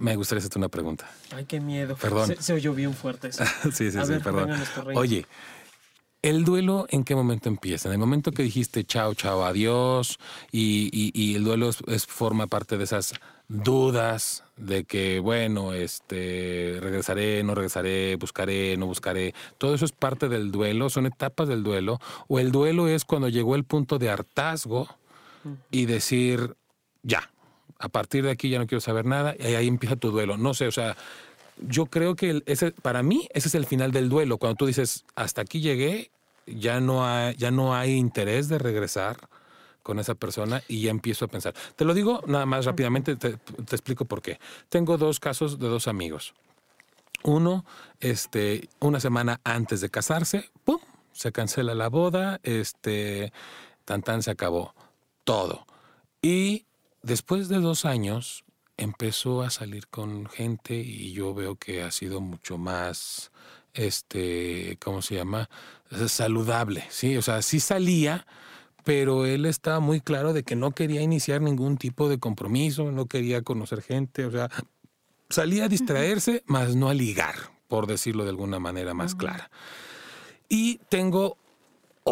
[0.00, 1.10] me gustaría hacerte una pregunta.
[1.34, 1.96] Ay, qué miedo.
[1.96, 2.34] Perdón.
[2.38, 3.44] Se, oyó bien fuerte eso.
[3.72, 4.52] sí, sí, sí, perdón.
[4.94, 5.26] Oye,
[6.22, 7.88] ¿El duelo en qué momento empieza?
[7.88, 10.18] En el momento que dijiste chao, chao, adiós,
[10.52, 13.14] y, el duelo es, forma parte de esas
[13.48, 19.34] dudas de que, bueno, este, regresaré, no regresaré, buscaré, no buscaré.
[19.56, 21.98] Todo eso es parte del duelo, son etapas del duelo.
[22.28, 24.88] O el duelo es cuando llegó el punto de hartazgo
[25.70, 26.54] y decir,
[27.02, 27.30] ya,
[27.78, 30.36] a partir de aquí ya no quiero saber nada, y ahí empieza tu duelo.
[30.36, 30.98] No sé, o sea,
[31.66, 35.04] yo creo que ese, para mí ese es el final del duelo, cuando tú dices,
[35.14, 36.10] hasta aquí llegué,
[36.46, 39.28] ya no hay, ya no hay interés de regresar
[39.82, 41.54] con esa persona y ya empiezo a pensar.
[41.76, 43.38] Te lo digo nada más rápidamente, te,
[43.70, 44.38] explico por qué.
[44.68, 46.34] Tengo dos casos de dos amigos.
[47.22, 47.64] Uno,
[48.00, 50.80] este, una semana antes de casarse, ¡pum!
[51.12, 53.32] Se cancela la boda, este,
[53.84, 54.74] tan tan se acabó
[55.24, 55.66] todo.
[56.22, 56.66] Y
[57.02, 58.44] después de dos años,
[58.80, 63.30] empezó a salir con gente y yo veo que ha sido mucho más,
[63.74, 65.48] este, ¿cómo se llama?
[66.08, 67.16] Saludable, ¿sí?
[67.16, 68.26] O sea, sí salía,
[68.84, 73.06] pero él estaba muy claro de que no quería iniciar ningún tipo de compromiso, no
[73.06, 74.48] quería conocer gente, o sea,
[75.28, 77.34] salía a distraerse, más no a ligar,
[77.68, 79.50] por decirlo de alguna manera más clara.
[80.48, 81.36] Y tengo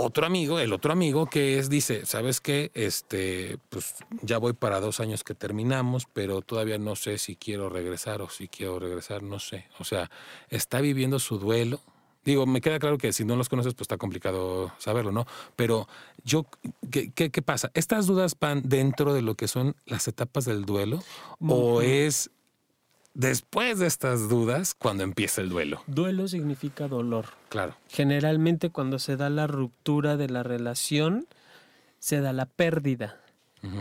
[0.01, 2.71] otro amigo, el otro amigo que es, dice, ¿sabes qué?
[2.75, 7.69] Este, pues ya voy para dos años que terminamos, pero todavía no sé si quiero
[7.69, 9.67] regresar o si quiero regresar, no sé.
[9.79, 10.11] O sea,
[10.49, 11.81] está viviendo su duelo.
[12.25, 15.27] Digo, me queda claro que si no los conoces, pues está complicado saberlo, ¿no?
[15.57, 15.89] Pero
[16.25, 16.47] yo,
[16.91, 17.71] ¿qué, qué, pasa?
[17.75, 21.03] ¿Estas dudas van dentro de lo que son las etapas del duelo?
[21.41, 22.31] ¿O es
[23.19, 25.83] después de estas dudas cuando empieza el duelo.
[25.87, 27.27] Duelo significa dolor.
[27.51, 27.75] Claro.
[27.89, 31.27] Generalmente cuando se da la ruptura de la relación,
[31.99, 33.21] se da la pérdida.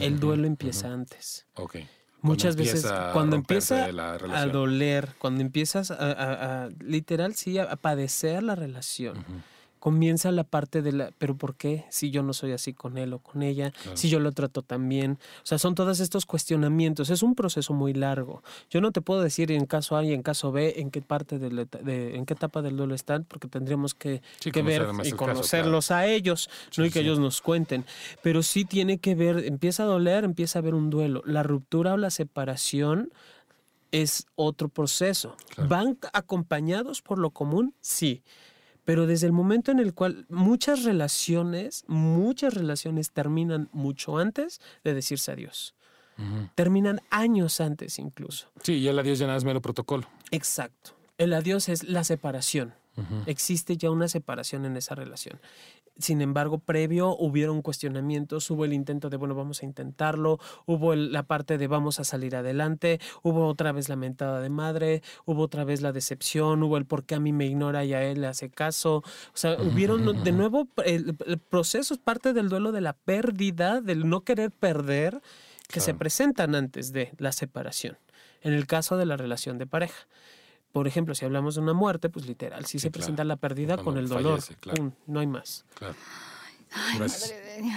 [0.02, 1.46] el duelo empieza antes.
[1.54, 1.78] Ok.
[2.22, 9.24] Muchas veces cuando empieza a doler, cuando empiezas a, literal, sí, a, padecer la relación
[9.80, 11.86] comienza la parte de la, pero ¿por qué?
[11.90, 14.90] Si yo no soy así con él o con ella, si yo lo trato tan
[14.90, 15.20] bien.
[15.44, 17.10] O sea, son todos estos cuestionamientos.
[17.10, 18.44] Es un proceso muy largo.
[18.70, 21.40] Yo no te puedo decir en caso A y en caso B en qué parte
[21.40, 24.22] de, en qué etapa del duelo están, porque tendríamos que,
[24.64, 27.86] ver y conocerlos a ellos, no y que ellos nos cuenten.
[28.24, 31.22] Pero sí tiene que ver, empieza a doler, empieza a haber un duelo.
[31.26, 33.12] La ruptura o la separación
[33.92, 35.38] es otro proceso.
[35.58, 37.74] ¿Van acompañados por lo común?
[37.82, 38.24] Sí
[38.88, 44.94] Pero desde el momento en el cual muchas relaciones, muchas relaciones terminan mucho antes de
[44.94, 45.76] decirse adiós.
[46.56, 48.48] Terminan años antes incluso.
[48.64, 50.08] Sí, y el adiós ya nada es mero protocolo.
[50.32, 50.92] Exacto.
[51.18, 52.76] El adiós es la separación.
[53.26, 55.42] Existe ya una separación en esa relación.
[56.00, 61.24] Sin embargo, previo hubieron cuestionamientos, hubo el intento de, bueno, vamos a intentarlo, hubo la
[61.24, 65.64] parte de vamos a salir adelante, hubo otra vez la mentada de madre, hubo otra
[65.64, 68.28] vez la decepción, hubo el por qué a mí me ignora y a él le
[68.28, 68.98] hace caso.
[68.98, 71.16] O sea, hubieron de nuevo el,
[71.50, 75.22] proceso, es parte del duelo de la pérdida, del no querer perder,
[75.68, 77.98] que se presentan antes de la separación,
[78.42, 80.08] en el caso de la relación de pareja.
[80.72, 83.98] Por ejemplo, si hablamos de una muerte, pues literal, sí, se presenta la pérdida con
[83.98, 84.40] el dolor.
[85.08, 85.66] no hay más.
[85.76, 85.96] Claro.
[86.72, 87.74] Ay, madre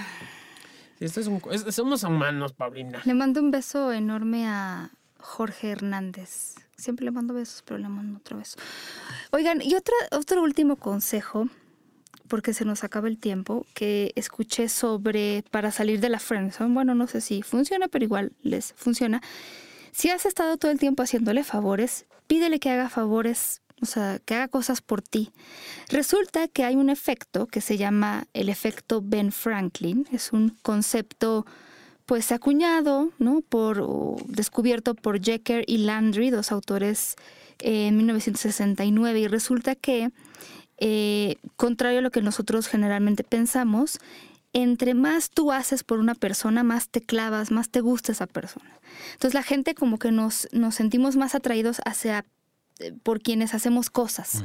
[0.99, 1.41] Esto es un,
[1.72, 3.01] somos humanos, Paulina.
[3.05, 6.57] Le mando un beso enorme a Jorge Hernández.
[6.76, 8.59] Siempre le mando besos, pero le mando otro beso.
[9.30, 11.49] Oigan, y otra, otro último consejo,
[12.28, 16.74] porque se nos acaba el tiempo, que escuché sobre para salir de la friendzone.
[16.74, 19.20] Bueno, no sé si funciona, pero igual les funciona.
[19.93, 24.37] Si has estado todo el tiempo haciéndole favores, pídele que haga favores, o sea, que
[24.37, 25.33] haga cosas por ti.
[25.89, 30.07] Resulta que hay un efecto que se llama el efecto Ben Franklin.
[30.12, 31.45] Es un concepto
[32.07, 33.41] pues acuñado, ¿no?
[33.41, 33.85] Por,
[34.26, 37.16] descubierto por Jecker y Landry, dos autores
[37.59, 39.18] en 1969.
[39.18, 40.11] Y resulta que,
[40.78, 43.99] eh, contrario a lo que nosotros generalmente pensamos,
[44.53, 48.80] entre más tú haces por una persona, más te clavas, más te gusta esa persona.
[49.12, 52.24] Entonces la gente como que nos, nos sentimos más atraídos hacia
[52.80, 54.44] eh, por quienes hacemos cosas.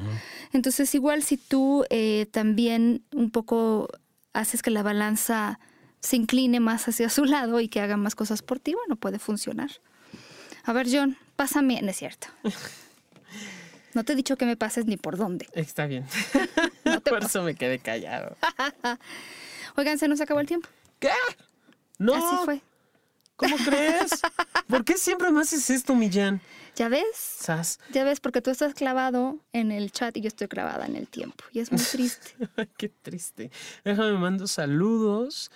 [0.54, 3.90] Entonces igual si tú eh, también un poco
[4.34, 5.60] haces que la balanza
[6.02, 9.20] se incline más hacia su lado y que haga más cosas por ti, bueno, puede
[9.20, 9.72] funcionar.
[10.64, 12.28] A ver, John, pásame, no es cierto.
[13.96, 15.48] No te he dicho que me pases ni por dónde.
[15.54, 16.06] Está bien.
[17.10, 18.36] por eso me quedé callado.
[19.76, 20.70] Oigan, se nos acabó el tiempo.
[21.00, 21.10] ¿Qué?
[21.98, 22.14] No.
[22.16, 22.62] Así fue.
[23.36, 24.22] ¿Cómo crees?
[24.68, 26.40] ¿Por qué siempre más haces esto, Millán?
[26.76, 27.40] ¿Ya ves?
[27.92, 31.08] Ya ves, porque tú estás clavado en el chat y yo estoy clavada en el
[31.08, 31.44] tiempo.
[31.52, 32.32] Y es muy triste.
[32.78, 33.52] qué triste.
[33.84, 35.52] Déjame mando saludos.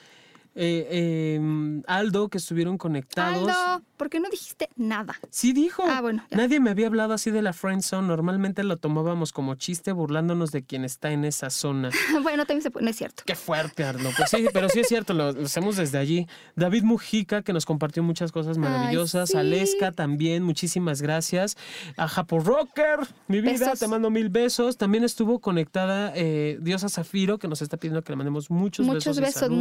[0.55, 3.49] Eh, em, Aldo, que estuvieron conectados.
[3.49, 5.19] Aldo, ¿por qué no dijiste nada?
[5.29, 5.83] Sí dijo.
[5.85, 6.23] Ah, bueno.
[6.31, 8.07] Nadie me había hablado así de la friend zone.
[8.07, 11.89] Normalmente lo tomábamos como chiste burlándonos de quien está en esa zona.
[12.23, 13.23] bueno, también se no es cierto.
[13.25, 14.09] Qué fuerte, Aldo.
[14.15, 16.27] Pues sí, pero sí es cierto, lo, hacemos desde allí.
[16.55, 19.35] David Mujica, que nos compartió muchas cosas maravillosas.
[19.35, 21.57] Aleska también, muchísimas gracias.
[21.97, 24.77] A Japo Rocker, mi vida, te mando mil besos.
[24.77, 29.19] También estuvo conectada eh, Diosa Zafiro, que nos está pidiendo que le mandemos muchos, besos.
[29.19, 29.51] Muchos besos.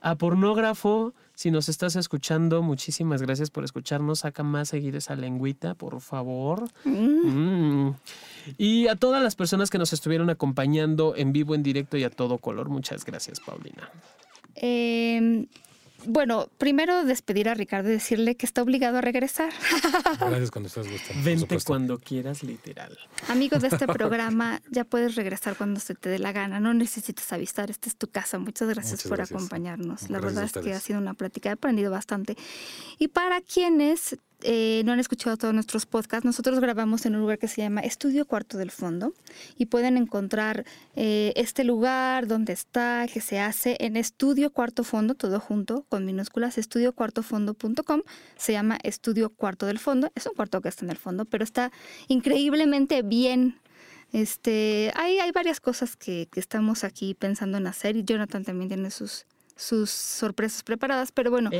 [0.00, 4.20] A Pornógrafo, si nos estás escuchando, muchísimas gracias por escucharnos.
[4.20, 6.68] Saca más seguir esa lengüita, por favor.
[6.84, 7.86] Mm.
[7.88, 7.96] Mm.
[8.56, 12.10] Y a todas las personas que nos estuvieron acompañando en vivo, en directo y a
[12.10, 13.90] todo color, muchas gracias, Paulina.
[14.54, 15.46] Eh,
[16.06, 19.52] bueno, primero despedir a Ricardo y decirle que está obligado a regresar.
[20.20, 21.24] Gracias cuando estás gustando.
[21.24, 22.98] Vente cuando quieras, literal.
[23.28, 26.60] Amigos de este programa, ya puedes regresar cuando se te dé la gana.
[26.60, 28.38] No necesitas avisar, esta es tu casa.
[28.38, 30.10] Muchas gracias por acompañarnos.
[30.10, 32.36] La verdad es que ha sido una plática, he aprendido bastante.
[32.98, 37.38] Y para quienes eh, no han escuchado todos nuestros podcasts, nosotros grabamos en un lugar
[37.38, 39.14] que se llama Estudio Cuarto del Fondo
[39.56, 40.64] y pueden encontrar
[40.94, 46.04] eh, este lugar, donde está, que se hace en Estudio Cuarto Fondo, todo junto, con
[46.04, 48.02] minúsculas, estudiocuartofondo.com.
[48.36, 50.12] Se llama Estudio Cuarto del Fondo.
[50.14, 51.72] Es un cuarto que está en el fondo, pero está
[52.08, 53.58] increíblemente bien
[54.12, 58.68] este, hay, hay varias cosas que, que, estamos aquí pensando en hacer y Jonathan también
[58.68, 59.26] tiene sus,
[59.56, 61.50] sus sorpresas preparadas, pero bueno,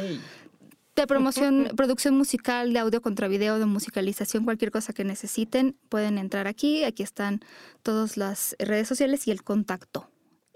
[0.97, 6.19] de promoción, producción musical, de audio contra video, de musicalización, cualquier cosa que necesiten, pueden
[6.19, 6.85] entrar aquí.
[6.85, 7.41] Aquí están
[7.83, 10.09] todas las redes sociales y el contacto.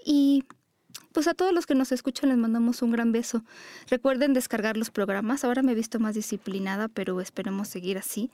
[0.04, 0.44] Y
[1.12, 3.42] pues a todos los que nos escuchan les mandamos un gran beso.
[3.88, 5.44] Recuerden descargar los programas.
[5.44, 8.30] Ahora me he visto más disciplinada, pero esperemos seguir así.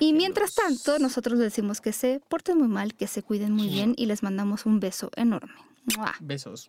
[0.00, 3.68] Y mientras tanto, nosotros les decimos que se porten muy mal, que se cuiden muy
[3.68, 5.54] bien y les mandamos un beso enorme.
[6.20, 6.68] Besos.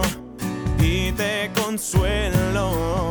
[1.11, 3.09] te consuelo.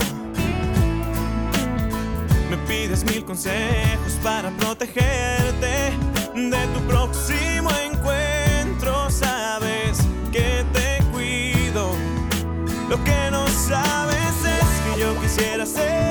[2.51, 5.93] Me pides mil consejos para protegerte
[6.35, 9.11] de tu próximo encuentro.
[9.11, 9.99] Sabes
[10.33, 11.93] que te cuido.
[12.89, 16.10] Lo que no sabes es que yo quisiera ser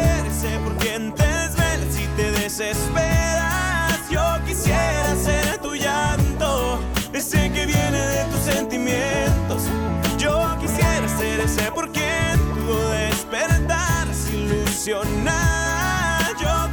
[14.90, 15.04] Yo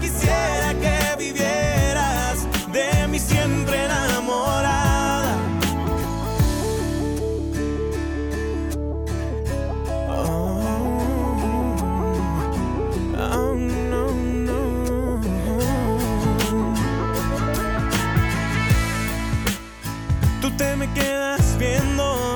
[0.01, 5.37] quisiera que vivieras de mí siempre enamorada.
[10.09, 10.97] Oh,
[13.19, 14.13] oh, no,
[14.47, 15.21] no.
[20.41, 22.36] Tú te me quedas viendo